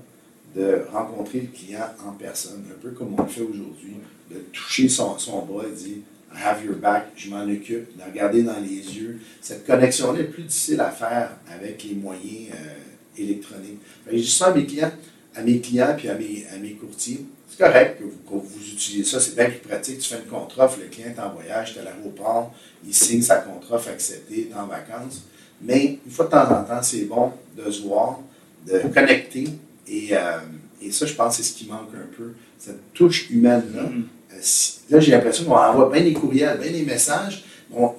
de 0.56 0.86
rencontrer 0.92 1.42
le 1.42 1.48
client 1.48 1.88
en 2.08 2.12
personne, 2.12 2.64
un 2.72 2.80
peu 2.82 2.92
comme 2.92 3.16
on 3.18 3.24
le 3.24 3.30
fait 3.30 3.42
aujourd'hui, 3.42 3.96
de 4.32 4.38
toucher 4.52 4.88
son, 4.88 5.18
son 5.18 5.46
bras 5.46 5.64
et 5.68 5.76
dire 5.76 5.98
I 6.36 6.42
have 6.44 6.66
your 6.66 6.76
back, 6.76 7.10
je 7.16 7.30
m'en 7.30 7.44
occupe, 7.44 7.96
de 7.96 8.04
regarder 8.04 8.42
dans 8.42 8.60
les 8.60 8.98
yeux. 8.98 9.20
Cette 9.40 9.66
connexion-là 9.68 10.22
est 10.22 10.24
plus 10.24 10.44
difficile 10.44 10.82
à 10.82 10.90
faire 10.90 11.32
avec 11.48 11.84
les 11.84 11.94
moyens. 11.94 12.50
Euh, 12.54 12.93
électronique. 13.18 13.80
je 14.08 14.18
dis 14.18 14.30
ça 14.30 14.48
à 14.48 14.54
mes 14.54 14.66
clients, 14.66 14.92
à 15.36 15.42
mes 15.42 15.60
clients 15.60 15.94
puis 15.98 16.10
à 16.10 16.16
mes, 16.16 16.46
à 16.54 16.58
mes 16.58 16.74
courtiers. 16.74 17.26
C'est 17.50 17.64
correct 17.64 18.00
que 18.00 18.04
vous, 18.04 18.40
vous, 18.40 18.68
utilisez 18.72 19.04
ça, 19.04 19.20
c'est 19.20 19.36
bien 19.36 19.46
plus 19.46 19.60
pratique. 19.60 20.00
Tu 20.00 20.10
fais 20.10 20.20
une 20.20 20.30
contre-offre, 20.30 20.80
le 20.80 20.88
client 20.88 21.10
est 21.16 21.20
en 21.20 21.32
voyage, 21.34 21.74
tu 21.74 21.80
es 21.80 21.82
à 21.82 21.86
l'aéroport, 21.86 22.54
il 22.86 22.94
signe 22.94 23.22
sa 23.22 23.38
contre-offre 23.38 23.90
acceptée, 23.90 24.50
tu 24.52 24.58
en 24.58 24.66
vacances. 24.66 25.24
Mais 25.62 26.00
une 26.06 26.12
fois 26.12 26.26
de 26.26 26.32
temps 26.32 26.52
en 26.52 26.64
temps, 26.64 26.82
c'est 26.82 27.06
bon 27.06 27.32
de 27.56 27.70
se 27.70 27.84
voir, 27.84 28.20
de 28.66 28.80
connecter. 28.94 29.50
Et, 29.88 30.10
euh, 30.12 30.40
et 30.82 30.92
ça, 30.92 31.06
je 31.06 31.14
pense, 31.14 31.38
c'est 31.38 31.44
ce 31.44 31.54
qui 31.54 31.68
manque 31.68 31.90
un 31.96 32.16
peu. 32.18 32.34
Cette 32.58 32.94
touche 32.94 33.30
humaine-là, 33.30 33.84
mm-hmm. 33.84 34.80
là, 34.90 35.00
j'ai 35.00 35.12
l'impression 35.12 35.46
qu'on 35.46 35.56
envoie 35.56 35.90
bien 35.92 36.04
des 36.04 36.14
courriels, 36.14 36.58
bien 36.60 36.72
des 36.72 36.84
messages, 36.84 37.46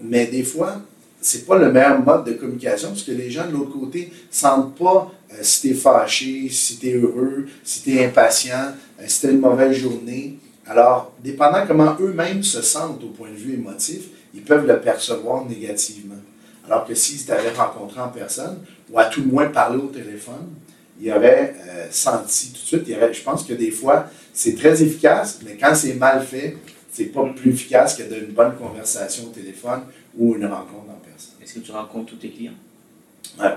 mais 0.02 0.26
des 0.26 0.42
fois, 0.42 0.82
c'est 1.24 1.46
pas 1.46 1.56
le 1.56 1.72
meilleur 1.72 2.04
mode 2.04 2.26
de 2.26 2.32
communication 2.34 2.88
parce 2.88 3.02
que 3.02 3.12
les 3.12 3.30
gens 3.30 3.46
de 3.46 3.52
l'autre 3.52 3.72
côté 3.72 4.12
sentent 4.30 4.76
pas 4.76 5.10
euh, 5.32 5.36
si 5.40 5.68
tu 5.68 5.74
fâché, 5.74 6.50
si 6.50 6.76
tu 6.76 7.00
heureux, 7.00 7.46
si 7.64 7.82
tu 7.82 7.98
impatient, 7.98 8.74
euh, 9.00 9.04
si 9.06 9.22
tu 9.22 9.32
une 9.32 9.40
mauvaise 9.40 9.74
journée. 9.74 10.38
Alors, 10.66 11.14
dépendant 11.24 11.66
comment 11.66 11.96
eux-mêmes 11.98 12.42
se 12.42 12.60
sentent 12.60 13.02
au 13.02 13.08
point 13.08 13.30
de 13.30 13.36
vue 13.36 13.54
émotif, 13.54 14.02
ils 14.34 14.42
peuvent 14.42 14.66
le 14.66 14.78
percevoir 14.80 15.46
négativement. 15.46 16.20
Alors 16.66 16.86
que 16.86 16.94
s'ils 16.94 17.24
t'avaient 17.24 17.52
rencontré 17.52 18.02
en 18.02 18.08
personne, 18.08 18.58
ou 18.90 18.98
à 18.98 19.06
tout 19.06 19.22
le 19.22 19.28
moins 19.28 19.46
parlé 19.46 19.78
au 19.78 19.86
téléphone, 19.86 20.52
ils 21.00 21.10
auraient 21.10 21.54
euh, 21.66 21.86
senti 21.90 22.52
tout 22.52 22.76
de 22.76 22.84
suite. 22.84 22.98
Je 23.12 23.22
pense 23.22 23.44
que 23.44 23.54
des 23.54 23.70
fois, 23.70 24.10
c'est 24.34 24.56
très 24.56 24.82
efficace, 24.82 25.38
mais 25.42 25.56
quand 25.58 25.74
c'est 25.74 25.94
mal 25.94 26.22
fait, 26.22 26.58
c'est 26.92 27.06
pas 27.06 27.24
plus 27.34 27.50
efficace 27.50 27.96
que 27.96 28.02
d'une 28.02 28.32
bonne 28.32 28.54
conversation 28.56 29.24
au 29.24 29.30
téléphone 29.30 29.80
ou 30.18 30.34
une 30.34 30.46
rencontre 30.46 30.90
en 30.90 31.00
personne. 31.04 31.34
Est-ce 31.42 31.54
que 31.54 31.60
tu 31.60 31.72
rencontres 31.72 32.12
tous 32.12 32.16
tes 32.16 32.30
clients? 32.30 32.54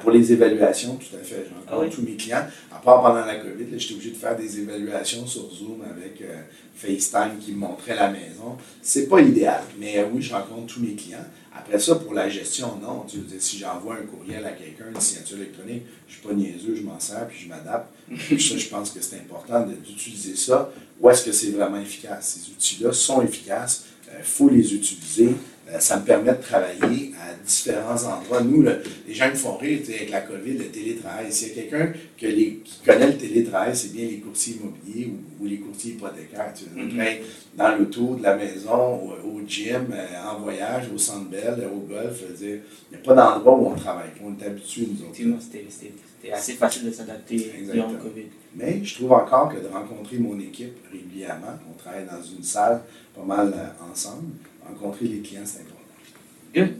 pour 0.02 0.12
les 0.12 0.32
évaluations, 0.32 0.96
tout 0.96 1.16
à 1.16 1.24
fait. 1.24 1.46
Je 1.48 1.54
rencontre 1.54 1.90
ah 1.92 1.96
tous 1.96 2.02
mes 2.02 2.16
clients. 2.16 2.46
À 2.72 2.80
part 2.80 3.02
pendant 3.02 3.26
la 3.26 3.36
COVID, 3.36 3.66
j'étais 3.78 3.94
obligé 3.94 4.12
de 4.12 4.16
faire 4.16 4.36
des 4.36 4.60
évaluations 4.60 5.26
sur 5.28 5.52
Zoom 5.52 5.84
avec 5.90 6.22
euh, 6.22 6.42
FaceTime 6.76 7.38
qui 7.40 7.52
me 7.52 7.58
montrait 7.58 7.96
la 7.96 8.10
maison. 8.10 8.58
C'est 8.82 9.08
pas 9.08 9.22
idéal, 9.22 9.62
mais 9.80 10.00
euh, 10.00 10.06
oui, 10.12 10.22
je 10.22 10.34
rencontre 10.34 10.74
tous 10.74 10.80
mes 10.82 10.96
clients. 10.96 11.26
Après 11.56 11.80
ça, 11.80 11.96
pour 11.96 12.14
la 12.14 12.30
gestion, 12.30 12.78
non. 12.82 13.04
Tu 13.08 13.18
veux 13.18 13.40
si 13.40 13.58
j'envoie 13.58 13.96
un 13.96 14.06
courriel 14.06 14.46
à 14.46 14.52
quelqu'un, 14.52 14.86
une 14.94 15.02
signature 15.02 15.38
électronique, 15.38 15.84
je 16.08 16.14
ne 16.14 16.20
suis 16.20 16.28
pas 16.28 16.34
niaiseux, 16.34 16.76
je 16.76 16.84
m'en 16.84 17.00
sers 17.00 17.28
puis 17.28 17.40
je 17.44 17.50
m'adapte. 17.50 17.90
ça, 18.10 18.58
je 18.58 18.68
pense 18.68 18.92
que 18.92 19.02
c'est 19.02 19.18
important 19.18 19.66
d'utiliser 19.66 20.36
ça. 20.36 20.72
Où 21.00 21.10
est-ce 21.10 21.26
que 21.26 21.32
c'est 21.32 21.52
vraiment 21.52 21.80
efficace? 21.80 22.40
Ces 22.40 22.52
outils-là 22.52 22.94
sont 22.94 23.22
efficaces. 23.22 23.86
Il 24.08 24.16
euh, 24.16 24.24
faut 24.24 24.50
les 24.50 24.74
utiliser. 24.74 25.36
Euh, 25.70 25.80
ça 25.80 26.00
me 26.00 26.06
permet 26.06 26.32
de 26.32 26.42
travailler 26.42 27.12
à 27.22 27.34
différents 27.46 28.02
endroits. 28.04 28.42
Nous, 28.42 28.62
les 28.62 29.14
gens 29.14 29.30
qui 29.30 29.38
font 29.38 29.58
rire 29.58 29.80
avec 29.88 30.10
la 30.10 30.22
COVID, 30.22 30.54
le 30.54 30.66
télétravail. 30.66 31.32
S'il 31.32 31.50
y 31.50 31.52
a 31.52 31.54
quelqu'un 31.56 31.94
qui 32.18 32.62
connaît 32.86 33.08
le 33.08 33.18
télétravail, 33.18 33.76
c'est 33.76 33.92
bien 33.92 34.08
les 34.08 34.20
courtiers 34.20 34.56
immobiliers 34.56 35.14
ou, 35.40 35.46
les 35.46 35.58
courtiers 35.58 35.92
hypothécaires. 35.92 36.54
Tu 36.54 36.66
mm-hmm. 36.66 37.18
dans 37.58 37.76
l'auto, 37.76 38.16
de 38.16 38.24
la 38.24 38.36
maison, 38.36 39.12
au, 39.26 39.42
gym, 39.46 39.88
euh, 39.92 40.30
en 40.30 40.40
voyage, 40.40 40.86
au 40.94 40.98
centre 40.98 41.30
belle, 41.30 41.68
au 41.74 41.80
golf. 41.80 42.24
il 42.40 42.48
n'y 42.92 42.96
a 42.96 43.00
pas 43.04 43.14
d'endroit 43.14 43.58
où 43.58 43.68
on 43.68 43.76
travaille. 43.76 44.10
On 44.24 44.42
est 44.42 44.46
habitué, 44.46 44.88
nous 44.90 45.06
autres. 45.06 45.42
C'était 45.42 46.32
assez 46.32 46.54
facile 46.54 46.86
de 46.86 46.92
s'adapter 46.92 47.52
durant 47.72 47.92
le 47.92 47.98
COVID. 47.98 48.26
Mais 48.56 48.84
je 48.84 48.96
trouve 48.96 49.12
encore 49.12 49.54
que 49.54 49.60
de 49.60 49.68
rencontrer 49.68 50.18
mon 50.18 50.40
équipe 50.40 50.76
régulièrement, 50.92 51.60
on 51.70 51.78
travaille 51.78 52.06
dans 52.06 52.22
une 52.22 52.44
salle 52.44 52.82
pas 53.16 53.24
mal 53.24 53.54
euh, 53.56 53.92
ensemble, 53.92 54.32
rencontrer 54.70 55.06
les 55.06 55.20
clients, 55.20 55.42
c'est 55.46 55.60
important. 55.62 56.74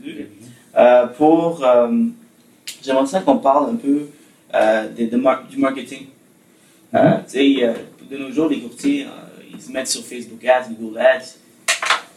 Euh, 0.76 1.06
pour, 1.08 1.64
euh, 1.64 2.04
j'aimerais 2.82 3.06
ça 3.06 3.20
qu'on 3.20 3.38
parle 3.38 3.70
un 3.70 3.76
peu 3.76 4.06
euh, 4.54 4.88
de, 4.88 5.04
du 5.06 5.58
marketing. 5.58 6.06
Sais, 7.26 7.74
de 8.10 8.16
nos 8.16 8.30
jours, 8.30 8.48
les 8.48 8.60
courtiers, 8.60 9.06
ils 9.52 9.60
se 9.60 9.70
mettent 9.70 9.88
sur 9.88 10.04
Facebook 10.04 10.44
Ads, 10.44 10.68
Google 10.78 10.98
Ads. 10.98 11.36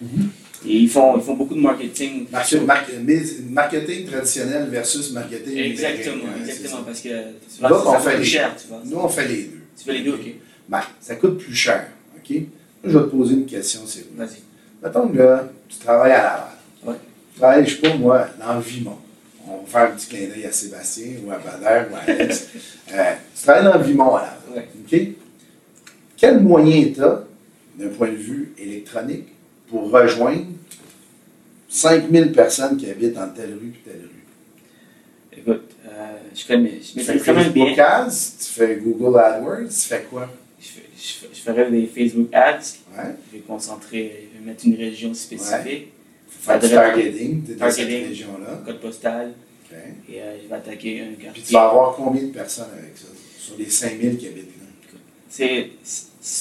Mm-hmm. 0.04 0.28
Et 0.64 0.78
ils 0.78 0.90
font, 0.90 1.18
ils 1.18 1.24
font 1.24 1.34
beaucoup 1.34 1.56
de 1.56 1.60
marketing. 1.60 2.28
marketing 3.50 4.06
traditionnel 4.06 4.70
versus 4.70 5.12
marketing 5.12 5.58
Exactement, 5.58 6.24
exactement, 6.40 6.84
parce 6.84 7.02
que 7.02 7.10
ça, 7.48 7.88
on 7.88 8.00
fait 8.00 8.16
plus 8.18 8.26
cher, 8.26 8.56
tu 8.56 8.68
vois. 8.68 8.82
Nous, 8.86 8.98
on 8.98 9.10
fait 9.10 9.28
les 9.28 9.44
deux. 9.44 9.62
Tu 9.76 9.84
fais 9.84 9.94
les 9.94 10.04
deux, 10.04 10.14
OK. 10.14 10.36
Ben, 10.70 10.82
ça 11.00 11.16
coûte 11.16 11.40
plus 11.40 11.56
cher, 11.56 11.88
OK? 12.16 12.38
Je 12.84 12.98
vais 12.98 13.04
te 13.04 13.10
poser 13.10 13.34
une 13.34 13.46
question, 13.46 13.82
c'est 13.86 14.06
Vas-y. 14.16 14.42
Mettons 14.84 15.08
que 15.08 15.38
tu 15.72 15.78
travailles 15.80 16.12
à 16.12 16.24
Laval. 16.24 16.48
Ouais. 16.86 16.96
Tu 17.34 17.40
travailles, 17.40 17.66
je 17.66 17.76
sais 17.76 17.82
pas 17.82 17.96
moi, 17.96 18.28
dans 18.40 18.60
Vimont. 18.60 18.98
On 19.48 19.58
va 19.58 19.66
faire 19.66 19.92
un 19.92 19.96
petit 19.96 20.08
clin 20.08 20.28
d'œil 20.28 20.46
à 20.46 20.52
Sébastien 20.52 21.14
ou 21.26 21.32
à 21.32 21.38
Bader 21.38 21.90
ou 21.92 21.96
à 21.96 22.00
Alex. 22.00 22.48
euh, 22.94 23.14
tu 23.36 23.44
travailles 23.44 23.64
dans 23.64 23.80
Vimont 23.80 24.16
à 24.16 24.22
Laval. 24.22 24.68
OK? 24.84 25.00
Quel 26.18 26.40
moyen 26.40 26.92
tu 26.94 27.04
as, 27.04 27.24
d'un 27.78 27.90
point 27.90 28.10
de 28.10 28.16
vue 28.16 28.54
électronique, 28.58 29.30
pour 29.68 29.90
rejoindre 29.90 30.46
5000 31.70 32.32
personnes 32.32 32.78
qui 32.78 32.90
habitent 32.90 33.14
dans 33.14 33.30
telle 33.30 33.58
rue 33.60 33.74
et 33.74 33.90
telle 33.90 34.02
rue? 34.02 35.40
Écoute, 35.40 35.72
euh, 35.88 36.18
je 36.36 36.46
connais. 36.46 36.80
Je 36.82 37.02
fais 37.02 37.20
quand 37.20 37.34
même 37.34 37.52
bien. 37.52 37.74
Tu 37.74 38.46
fais 38.46 38.76
Google 38.76 39.18
AdWords, 39.18 39.70
tu 39.70 39.88
fais 39.88 40.06
quoi? 40.10 40.30
Je, 40.60 40.68
fais, 40.68 40.90
je, 41.02 41.28
je 41.34 41.40
ferais 41.40 41.72
des 41.72 41.88
Facebook 41.88 42.30
Ads. 42.34 42.78
Ouais. 42.96 43.16
Je 43.28 43.38
vais 43.38 43.44
concentrer, 43.44 44.30
je 44.34 44.40
vais 44.40 44.46
mettre 44.46 44.66
une 44.66 44.76
région 44.76 45.14
spécifique. 45.14 45.88
Faire 46.28 46.60
du 46.60 46.70
targeting, 46.70 47.44
tu 47.46 47.52
es 47.52 47.56
dans 47.56 47.70
cette 47.70 47.88
région-là. 47.88 48.62
Code 48.66 48.80
postal. 48.80 49.34
Et 50.10 50.22
euh, 50.22 50.36
je 50.44 50.50
vais 50.50 50.56
attaquer 50.56 51.02
un 51.02 51.14
quartier. 51.14 51.32
Puis 51.32 51.44
tu 51.44 51.54
vas 51.54 51.70
avoir 51.70 51.96
combien 51.96 52.24
de 52.24 52.28
personnes 52.32 52.68
avec 52.78 52.98
ça? 52.98 53.08
Sur 53.40 53.58
les 53.58 53.70
5000 53.70 54.18
qui 54.18 54.28
habitent 54.28 54.58
là? 54.60 54.98
C'est, 55.30 55.70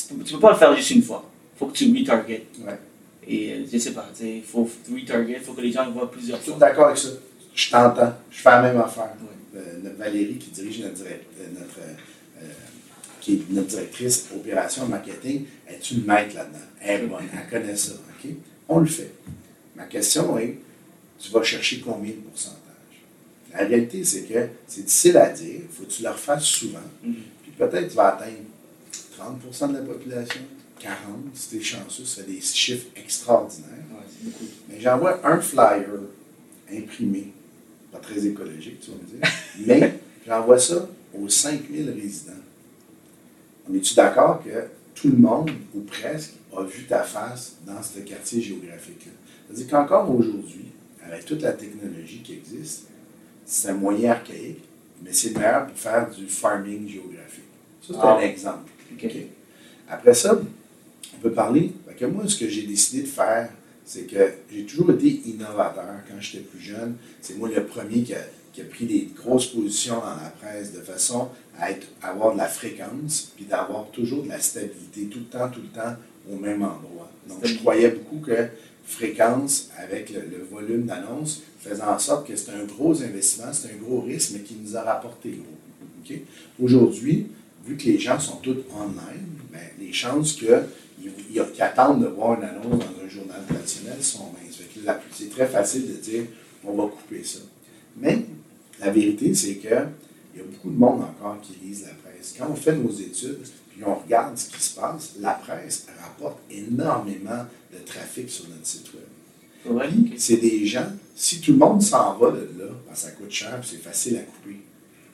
tu 0.08 0.14
ne 0.14 0.24
peux 0.24 0.40
pas 0.40 0.52
le 0.52 0.58
faire 0.58 0.74
juste 0.74 0.90
une 0.90 1.02
fois. 1.02 1.30
Il 1.54 1.58
faut 1.58 1.66
que 1.66 1.76
tu 1.76 1.96
retarget. 1.96 2.46
Ouais. 2.60 2.78
Et 3.28 3.52
euh, 3.52 3.64
je 3.70 3.74
ne 3.74 3.80
sais 3.80 3.92
pas, 3.92 4.08
il 4.20 4.42
faut 4.42 4.68
retarget, 4.92 5.34
il 5.38 5.40
faut 5.40 5.52
que 5.52 5.60
les 5.60 5.70
gens 5.70 5.84
le 5.84 5.92
voient 5.92 6.10
plusieurs 6.10 6.38
fois. 6.38 6.46
Je 6.46 6.50
suis 6.50 6.60
d'accord 6.60 6.86
avec 6.86 6.98
ça. 6.98 7.08
Je 7.54 7.70
t'entends. 7.70 8.14
Je 8.30 8.40
fais 8.40 8.50
la 8.50 8.62
même 8.62 8.80
affaire. 8.80 9.14
Ouais. 9.54 9.60
Euh, 9.60 9.90
Valérie 9.96 10.36
qui 10.36 10.50
dirige 10.50 10.80
notre, 10.80 11.04
notre 11.04 11.80
qui 13.20 13.34
est 13.34 13.50
notre 13.50 13.68
directrice 13.68 14.26
opération 14.34 14.86
marketing, 14.86 15.44
est 15.68 15.90
une 15.90 16.04
maître 16.04 16.34
là-dedans? 16.34 16.58
Elle 16.80 17.02
est 17.02 17.06
bonne, 17.06 17.28
elle 17.32 17.50
connaît 17.50 17.76
ça. 17.76 17.92
OK? 17.92 18.30
On 18.68 18.80
le 18.80 18.86
fait. 18.86 19.12
Ma 19.76 19.84
question 19.84 20.38
est, 20.38 20.56
tu 21.18 21.30
vas 21.30 21.42
chercher 21.42 21.80
combien 21.80 22.12
de 22.12 22.16
pourcentage? 22.16 22.56
La 23.52 23.66
réalité, 23.66 24.04
c'est 24.04 24.22
que 24.22 24.48
c'est 24.66 24.84
difficile 24.84 25.16
à 25.16 25.28
dire. 25.30 25.60
Il 25.62 25.68
faut 25.68 25.84
que 25.84 25.90
tu 25.90 26.02
le 26.02 26.08
refasses 26.08 26.44
souvent. 26.44 26.78
Mm-hmm. 27.04 27.14
Puis 27.42 27.52
peut-être 27.58 27.88
tu 27.88 27.96
vas 27.96 28.14
atteindre 28.16 28.36
30% 29.18 29.68
de 29.68 29.74
la 29.74 29.82
population, 29.82 30.40
40, 30.78 30.96
si 31.34 31.48
tu 31.48 31.56
es 31.56 31.60
chanceux, 31.60 32.04
ce 32.04 32.16
serait 32.16 32.26
des 32.26 32.40
chiffres 32.40 32.86
extraordinaires. 32.96 33.68
Mais 34.68 34.80
j'envoie 34.80 35.20
un 35.26 35.40
flyer 35.40 35.86
imprimé, 36.72 37.32
pas 37.92 37.98
très 37.98 38.24
écologique, 38.24 38.80
tu 38.80 38.90
vas 38.90 38.96
me 38.96 39.02
dire, 39.04 39.30
mais 39.66 39.98
j'envoie 40.26 40.58
ça 40.58 40.88
aux 41.14 41.28
5000 41.28 41.90
résidents. 41.90 42.32
Es-tu 43.74 43.94
d'accord 43.94 44.42
que 44.42 44.50
tout 44.94 45.08
le 45.08 45.16
monde, 45.16 45.50
ou 45.74 45.80
presque, 45.80 46.32
a 46.56 46.62
vu 46.64 46.84
ta 46.84 47.02
face 47.02 47.56
dans 47.66 47.82
ce 47.82 48.00
quartier 48.00 48.40
géographique-là? 48.40 49.12
C'est-à-dire 49.46 49.68
qu'encore 49.68 50.10
aujourd'hui, 50.10 50.66
avec 51.04 51.24
toute 51.24 51.42
la 51.42 51.52
technologie 51.52 52.22
qui 52.22 52.34
existe, 52.34 52.86
c'est 53.44 53.68
un 53.68 53.74
moyen 53.74 54.12
archaïque, 54.12 54.62
mais 55.02 55.12
c'est 55.12 55.36
meilleur 55.36 55.66
pour 55.66 55.76
faire 55.76 56.10
du 56.10 56.26
farming 56.26 56.88
géographique. 56.88 57.44
Ça, 57.82 57.94
c'est 57.94 58.00
un 58.00 58.18
ah. 58.18 58.24
exemple. 58.24 58.70
Après 59.88 60.14
ça, 60.14 60.40
on 61.14 61.20
peut 61.20 61.32
parler. 61.32 61.72
Que 61.98 62.06
moi, 62.06 62.26
ce 62.26 62.38
que 62.38 62.48
j'ai 62.48 62.62
décidé 62.62 63.02
de 63.02 63.08
faire, 63.08 63.50
c'est 63.84 64.02
que 64.02 64.32
j'ai 64.50 64.64
toujours 64.64 64.90
été 64.92 65.08
innovateur 65.26 65.84
quand 66.08 66.18
j'étais 66.18 66.44
plus 66.44 66.60
jeune. 66.60 66.94
C'est 67.20 67.36
moi 67.36 67.50
le 67.54 67.64
premier 67.64 68.02
qui 68.02 68.14
a, 68.14 68.20
qui 68.52 68.60
a, 68.60 68.64
pris 68.64 68.86
des 68.86 69.10
grosses 69.14 69.46
positions 69.46 69.96
dans 69.96 70.22
la 70.22 70.32
presse 70.40 70.72
de 70.72 70.80
façon 70.80 71.28
à 71.58 71.68
avoir 72.08 72.32
de 72.32 72.38
la 72.38 72.48
fréquence, 72.48 73.32
puis 73.36 73.44
d'avoir 73.44 73.90
toujours 73.90 74.24
de 74.24 74.28
la 74.28 74.40
stabilité, 74.40 75.06
tout 75.06 75.20
le 75.20 75.24
temps, 75.26 75.48
tout 75.48 75.60
le 75.60 75.68
temps, 75.68 75.94
au 76.30 76.36
même 76.36 76.62
endroit. 76.62 77.10
Donc, 77.28 77.38
je 77.44 77.54
croyais 77.58 77.90
beaucoup 77.90 78.18
que 78.18 78.48
fréquence 78.84 79.70
avec 79.78 80.10
le, 80.10 80.44
volume 80.50 80.86
d'annonces 80.86 81.42
faisait 81.60 81.82
en 81.82 81.98
sorte 81.98 82.26
que 82.26 82.34
c'était 82.34 82.52
un 82.52 82.64
gros 82.64 83.02
investissement, 83.02 83.52
c'était 83.52 83.74
un 83.74 83.78
gros 83.78 84.00
risque, 84.00 84.32
mais 84.34 84.40
qui 84.40 84.56
nous 84.60 84.76
a 84.76 84.82
rapporté 84.82 85.30
gros. 85.30 86.16
Aujourd'hui, 86.60 87.28
vu 87.64 87.76
que 87.76 87.84
les 87.84 87.98
gens 87.98 88.18
sont 88.18 88.36
tous 88.36 88.56
online, 88.74 89.28
ben, 89.52 89.60
les 89.78 89.92
chances 89.92 90.32
qu'ils 90.32 91.40
attendent 91.60 92.02
de 92.02 92.08
voir 92.08 92.38
une 92.38 92.44
annonce 92.44 92.78
dans 92.80 93.04
un 93.04 93.08
journal 93.08 93.40
traditionnel 93.48 94.02
sont 94.02 94.24
minces. 94.32 94.58
C'est 95.12 95.30
très 95.30 95.46
facile 95.46 95.86
de 95.86 96.00
dire 96.00 96.24
on 96.64 96.72
va 96.72 96.88
couper 96.88 97.22
ça. 97.22 97.40
Mais 97.96 98.24
la 98.80 98.90
vérité, 98.90 99.34
c'est 99.34 99.56
que 99.56 99.74
il 100.34 100.38
y 100.38 100.42
a 100.42 100.44
beaucoup 100.44 100.70
de 100.70 100.78
monde 100.78 101.02
encore 101.02 101.40
qui 101.40 101.54
lisent 101.62 101.82
la 101.82 101.94
presse. 101.94 102.34
Quand 102.38 102.48
on 102.50 102.54
fait 102.54 102.76
nos 102.76 102.90
études, 102.90 103.40
puis 103.70 103.82
on 103.84 103.94
regarde 103.94 104.36
ce 104.38 104.50
qui 104.50 104.62
se 104.62 104.78
passe, 104.78 105.14
la 105.20 105.32
presse 105.32 105.86
rapporte 106.00 106.38
énormément 106.50 107.44
de 107.72 107.78
trafic 107.84 108.30
sur 108.30 108.48
notre 108.48 108.66
site 108.66 108.90
web. 108.94 110.14
c'est 110.16 110.36
des 110.36 110.66
gens, 110.66 110.86
si 111.14 111.40
tout 111.40 111.52
le 111.52 111.58
monde 111.58 111.82
s'en 111.82 112.16
va 112.16 112.30
de 112.30 112.48
là, 112.58 112.70
ben, 112.86 112.94
ça 112.94 113.10
coûte 113.10 113.30
cher, 113.30 113.60
c'est 113.62 113.82
facile 113.82 114.18
à 114.18 114.20
couper. 114.20 114.60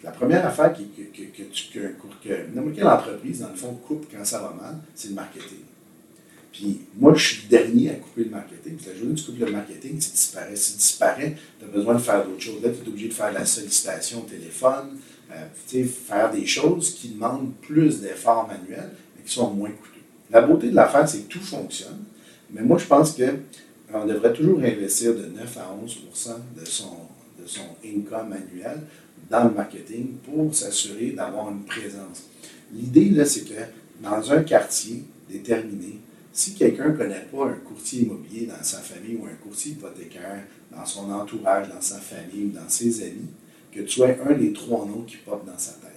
La 0.05 0.11
première 0.11 0.47
affaire 0.47 0.73
que, 0.73 0.83
que, 0.83 1.23
que, 1.23 1.43
que, 1.43 2.29
que 2.29 2.55
n'importe 2.55 2.77
quelle 2.77 2.87
entreprise, 2.87 3.41
dans 3.41 3.49
le 3.49 3.57
fond, 3.57 3.75
coupe 3.75 4.07
quand 4.13 4.25
ça 4.25 4.41
va 4.41 4.55
mal, 4.61 4.79
c'est 4.95 5.09
le 5.09 5.15
marketing. 5.15 5.65
Puis 6.57 6.81
moi, 6.97 7.13
je 7.15 7.23
suis 7.23 7.43
le 7.43 7.49
dernier 7.51 7.91
à 7.91 7.95
couper 7.97 8.25
le 8.25 8.31
marketing. 8.31 8.79
la 8.87 8.95
journée 8.95 9.13
où 9.13 9.15
tu 9.15 9.25
coupes 9.25 9.39
le 9.39 9.53
marketing, 9.53 10.01
ça 10.01 10.11
disparaît. 10.11 10.57
Si 10.57 10.97
tu 10.99 11.05
as 11.05 11.69
besoin 11.71 11.95
de 11.95 11.99
faire 11.99 12.25
d'autres 12.25 12.41
choses. 12.41 12.63
Là, 12.63 12.71
tu 12.71 12.83
es 12.83 12.89
obligé 12.89 13.09
de 13.09 13.13
faire 13.13 13.29
de 13.29 13.35
la 13.35 13.45
sollicitation 13.45 14.21
au 14.21 14.27
téléphone, 14.27 14.97
euh, 15.33 15.85
faire 15.85 16.31
des 16.31 16.47
choses 16.47 16.95
qui 16.95 17.11
demandent 17.11 17.53
plus 17.61 18.01
d'efforts 18.01 18.49
manuels, 18.49 18.91
mais 19.15 19.23
qui 19.23 19.35
sont 19.35 19.51
moins 19.51 19.69
coûteux. 19.69 20.01
La 20.31 20.41
beauté 20.41 20.71
de 20.71 20.75
l'affaire, 20.75 21.07
c'est 21.07 21.29
que 21.29 21.35
tout 21.35 21.41
fonctionne. 21.41 22.05
Mais 22.51 22.63
moi, 22.63 22.79
je 22.79 22.87
pense 22.87 23.15
qu'on 23.15 24.07
devrait 24.07 24.33
toujours 24.33 24.61
investir 24.61 25.15
de 25.15 25.27
9 25.27 25.59
à 25.59 25.77
11 25.83 25.99
de 26.59 26.65
son, 26.65 26.87
de 27.39 27.47
son 27.47 27.67
income 27.85 28.33
annuel 28.33 28.81
dans 29.29 29.45
le 29.45 29.51
marketing 29.51 30.15
pour 30.25 30.55
s'assurer 30.55 31.11
d'avoir 31.11 31.51
une 31.51 31.65
présence. 31.65 32.31
L'idée, 32.73 33.11
là, 33.11 33.27
c'est 33.27 33.43
que 33.43 33.61
dans 34.03 34.33
un 34.33 34.43
quartier 34.43 35.05
déterminé, 35.29 36.01
si 36.37 36.53
quelqu'un 36.53 36.91
ne 36.91 36.97
connaît 36.97 37.27
pas 37.33 37.47
un 37.47 37.55
courtier 37.55 38.03
immobilier 38.03 38.45
dans 38.45 38.63
sa 38.63 38.77
famille 38.81 39.17
ou 39.17 39.25
un 39.25 39.35
courtier 39.43 39.73
hypothécaire 39.73 40.45
dans 40.71 40.85
son 40.85 41.11
entourage, 41.11 41.71
dans 41.71 41.81
sa 41.81 41.97
famille 41.97 42.45
ou 42.45 42.51
dans 42.51 42.69
ses 42.69 43.03
amis, 43.05 43.31
que 43.73 43.81
tu 43.81 43.89
sois 43.89 44.09
un 44.29 44.35
des 44.35 44.53
trois 44.53 44.85
noms 44.85 45.05
qui 45.07 45.17
pop 45.17 45.47
dans 45.47 45.59
sa 45.59 45.73
tête. 45.73 45.93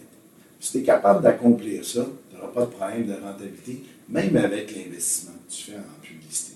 Si 0.62 0.72
tu 0.72 0.78
es 0.78 0.84
capable 0.84 1.22
d'accomplir 1.22 1.84
ça, 1.84 2.08
tu 2.30 2.38
n'auras 2.38 2.54
pas 2.54 2.62
de 2.62 2.72
problème 2.72 3.06
de 3.06 3.14
rentabilité, 3.22 3.84
même 4.08 4.38
avec 4.38 4.74
l'investissement 4.74 5.34
que 5.46 5.54
tu 5.54 5.72
fais 5.72 5.78
en 5.78 6.02
publicité. 6.02 6.54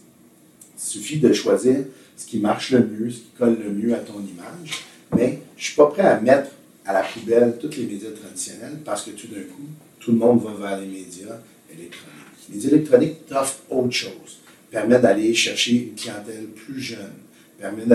Il 0.78 0.82
suffit 0.82 1.20
de 1.20 1.34
choisir 1.34 1.84
ce 2.16 2.26
qui 2.26 2.40
marche 2.40 2.72
le 2.72 2.88
mieux, 2.88 3.12
ce 3.12 3.18
qui 3.18 3.32
colle 3.38 3.58
le 3.62 3.70
mieux 3.70 3.94
à 3.94 4.00
ton 4.00 4.22
image, 4.22 4.86
mais 5.14 5.42
je 5.58 5.62
ne 5.62 5.66
suis 5.66 5.76
pas 5.76 5.88
prêt 5.88 6.04
à 6.04 6.22
mettre 6.22 6.52
à 6.86 6.94
la 6.94 7.04
poubelle 7.04 7.58
tous 7.60 7.76
les 7.76 7.86
médias 7.86 8.12
traditionnels 8.12 8.80
parce 8.86 9.04
que 9.04 9.12
tout 9.12 9.28
d'un 9.28 9.42
coup, 9.42 9.68
tout 10.00 10.14
le 10.14 10.18
monde 10.18 10.42
va 10.42 10.70
vers 10.70 10.80
les 10.80 10.88
médias 10.88 11.38
électroniques. 11.70 12.33
Les 12.52 12.68
électroniques 12.68 13.26
t'offrent 13.28 13.62
autre 13.70 13.92
chose, 13.92 14.40
permettent 14.72 15.02
d'aller 15.02 15.34
chercher 15.34 15.90
une 15.90 15.96
clientèle 15.96 16.46
plus 16.48 16.80
jeune, 16.80 17.14
permettent 17.60 17.88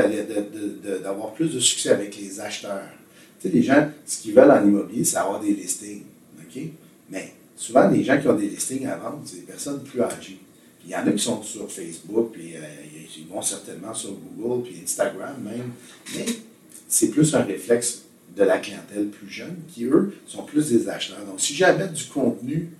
d'avoir 1.02 1.32
plus 1.32 1.52
de 1.52 1.60
succès 1.60 1.90
avec 1.90 2.16
les 2.16 2.40
acheteurs. 2.40 2.88
Tu 3.40 3.48
sais, 3.48 3.54
les 3.54 3.62
gens, 3.62 3.88
ce 4.06 4.18
qu'ils 4.20 4.34
veulent 4.34 4.50
en 4.50 4.64
immobilier, 4.66 5.04
c'est 5.04 5.16
avoir 5.16 5.40
des 5.40 5.52
listings. 5.52 6.02
Mais 7.10 7.34
souvent, 7.56 7.88
les 7.88 8.04
gens 8.04 8.20
qui 8.20 8.28
ont 8.28 8.34
des 8.34 8.48
listings 8.48 8.86
à 8.86 8.96
vendre, 8.96 9.22
c'est 9.24 9.36
des 9.36 9.42
personnes 9.42 9.82
plus 9.82 10.00
âgées. 10.00 10.38
il 10.84 10.90
y 10.90 10.96
en 10.96 11.06
a 11.06 11.12
qui 11.12 11.22
sont 11.22 11.42
sur 11.42 11.70
Facebook, 11.70 12.32
puis 12.32 12.54
euh, 12.56 12.60
ils 13.16 13.26
vont 13.26 13.42
certainement 13.42 13.94
sur 13.94 14.12
Google, 14.12 14.68
puis 14.68 14.80
Instagram 14.82 15.34
même. 15.42 15.72
Mais 16.14 16.24
c'est 16.88 17.08
plus 17.08 17.34
un 17.34 17.42
réflexe 17.42 18.02
de 18.36 18.44
la 18.44 18.58
clientèle 18.58 19.08
plus 19.08 19.28
jeune, 19.28 19.56
qui, 19.72 19.84
eux, 19.84 20.14
sont 20.26 20.44
plus 20.44 20.70
des 20.70 20.88
acheteurs. 20.88 21.24
Donc, 21.26 21.40
si 21.40 21.54
j'avais 21.54 21.88
du 21.88 22.04
contenu 22.04 22.70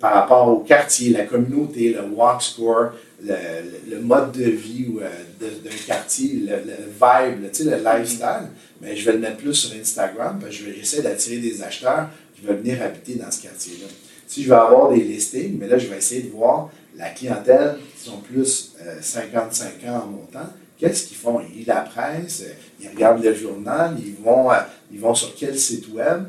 par 0.00 0.14
rapport 0.14 0.48
au 0.48 0.60
quartier, 0.60 1.10
la 1.10 1.24
communauté, 1.24 1.92
le 1.92 2.02
walk 2.02 2.40
score, 2.40 2.92
le, 3.22 4.00
mode 4.00 4.32
de 4.32 4.44
vie 4.44 4.86
euh, 4.98 5.08
d'un 5.38 5.76
quartier, 5.86 6.40
le, 6.40 6.56
vibe, 6.56 7.42
le, 7.42 7.70
le 7.70 7.76
lifestyle, 7.76 8.48
mais 8.80 8.96
je 8.96 9.04
vais 9.04 9.12
le 9.12 9.18
mettre 9.18 9.36
plus 9.36 9.52
sur 9.52 9.78
Instagram, 9.78 10.38
parce 10.40 10.56
que 10.56 10.64
je 10.64 10.70
vais 10.70 10.78
essayer 10.78 11.02
d'attirer 11.02 11.36
des 11.36 11.62
acheteurs 11.62 12.08
qui 12.34 12.46
veulent 12.46 12.56
venir 12.56 12.82
habiter 12.82 13.16
dans 13.16 13.30
ce 13.30 13.42
quartier-là. 13.42 13.88
Si 14.26 14.42
je 14.42 14.48
veux 14.48 14.56
avoir 14.56 14.90
des 14.90 15.02
listings, 15.02 15.58
mais 15.58 15.68
là, 15.68 15.76
je 15.76 15.86
vais 15.88 15.98
essayer 15.98 16.22
de 16.22 16.30
voir 16.30 16.70
la 16.96 17.10
clientèle 17.10 17.76
qui 17.94 18.08
sont 18.08 18.18
plus 18.18 18.74
55 19.02 19.72
euh, 19.84 19.90
ans 19.90 20.04
en 20.04 20.06
montant, 20.06 20.48
qu'est-ce 20.78 21.08
qu'ils 21.08 21.18
font? 21.18 21.40
Ils 21.40 21.58
lisent 21.58 21.66
la 21.66 21.82
presse, 21.82 22.44
euh, 22.46 22.52
ils 22.80 22.88
regardent 22.88 23.22
le 23.22 23.34
journal, 23.34 23.96
ils 23.98 24.14
vont, 24.14 24.48
ils 24.90 24.98
vont 24.98 25.14
sur 25.14 25.34
quel 25.34 25.58
site 25.58 25.92
web, 25.92 26.24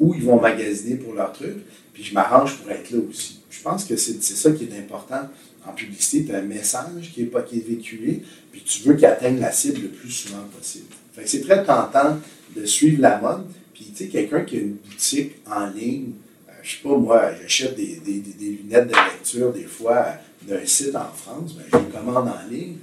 où 0.00 0.14
ils 0.14 0.22
vont 0.22 0.40
magasiner 0.40 0.96
pour 0.96 1.14
leur 1.14 1.32
truc, 1.32 1.58
puis 1.94 2.04
je 2.04 2.12
m'arrange 2.12 2.58
pour 2.58 2.70
être 2.70 2.90
là 2.90 2.98
aussi. 3.08 3.40
Je 3.48 3.62
pense 3.62 3.84
que 3.84 3.96
c'est 3.96 4.20
ça 4.20 4.50
qui 4.50 4.64
est 4.64 4.78
important 4.78 5.28
en 5.66 5.72
publicité, 5.72 6.26
tu 6.26 6.34
as 6.34 6.38
un 6.38 6.42
message 6.42 7.10
qui 7.14 7.22
est, 7.22 7.26
pas, 7.26 7.42
qui 7.42 7.58
est 7.58 7.66
véhiculé, 7.66 8.22
puis 8.52 8.62
tu 8.62 8.82
veux 8.82 8.94
qu'il 8.94 9.06
atteigne 9.06 9.40
la 9.40 9.50
cible 9.50 9.82
le 9.82 9.88
plus 9.88 10.10
souvent 10.10 10.44
possible. 10.54 10.86
c'est 11.24 11.40
très 11.40 11.64
tentant 11.64 12.18
de 12.54 12.64
suivre 12.66 13.00
la 13.00 13.18
mode. 13.18 13.46
Puis, 13.72 13.86
tu 13.86 14.04
sais, 14.04 14.08
quelqu'un 14.08 14.42
qui 14.42 14.56
a 14.56 14.60
une 14.60 14.74
boutique 14.74 15.36
en 15.50 15.66
ligne, 15.66 16.12
je 16.46 16.52
euh, 16.52 16.54
je 16.62 16.70
sais 16.70 16.82
pas, 16.82 16.96
moi, 16.96 17.30
j'achète 17.40 17.74
des, 17.74 18.00
lunettes 18.38 18.88
de 18.88 18.94
lecture 18.94 19.52
des 19.52 19.64
fois 19.64 20.06
d'un 20.42 20.64
site 20.64 20.94
en 20.94 21.10
France, 21.12 21.54
ben, 21.54 21.64
je 21.72 21.78
les 21.78 21.92
commande 21.92 22.28
en 22.28 22.50
ligne, 22.50 22.76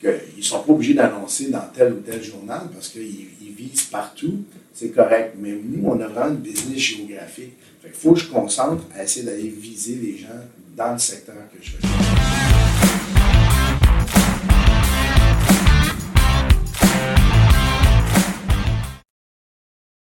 qu'ils 0.00 0.38
ne 0.38 0.42
sont 0.42 0.62
pas 0.62 0.72
obligés 0.72 0.94
d'annoncer 0.94 1.50
dans 1.50 1.64
tel 1.74 1.92
ou 1.92 2.00
tel 2.00 2.22
journal 2.22 2.68
parce 2.72 2.88
qu'ils 2.88 3.52
visent 3.56 3.84
partout, 3.84 4.44
c'est 4.72 4.90
correct. 4.90 5.34
Mais 5.38 5.52
nous, 5.52 5.88
on 5.88 6.00
a 6.00 6.06
vraiment 6.06 6.30
une 6.30 6.36
business 6.40 6.78
géographique. 6.78 7.54
Qu'il 7.82 7.92
faut 7.92 8.12
que 8.12 8.20
je 8.20 8.28
concentre 8.28 8.84
à 8.94 9.04
essayer 9.04 9.24
d'aller 9.24 9.48
viser 9.48 9.94
les 9.96 10.18
gens 10.18 10.28
dans 10.76 10.92
le 10.92 10.98
secteur 10.98 11.36
que 11.52 11.64
je 11.64 11.70
fais. 11.70 11.88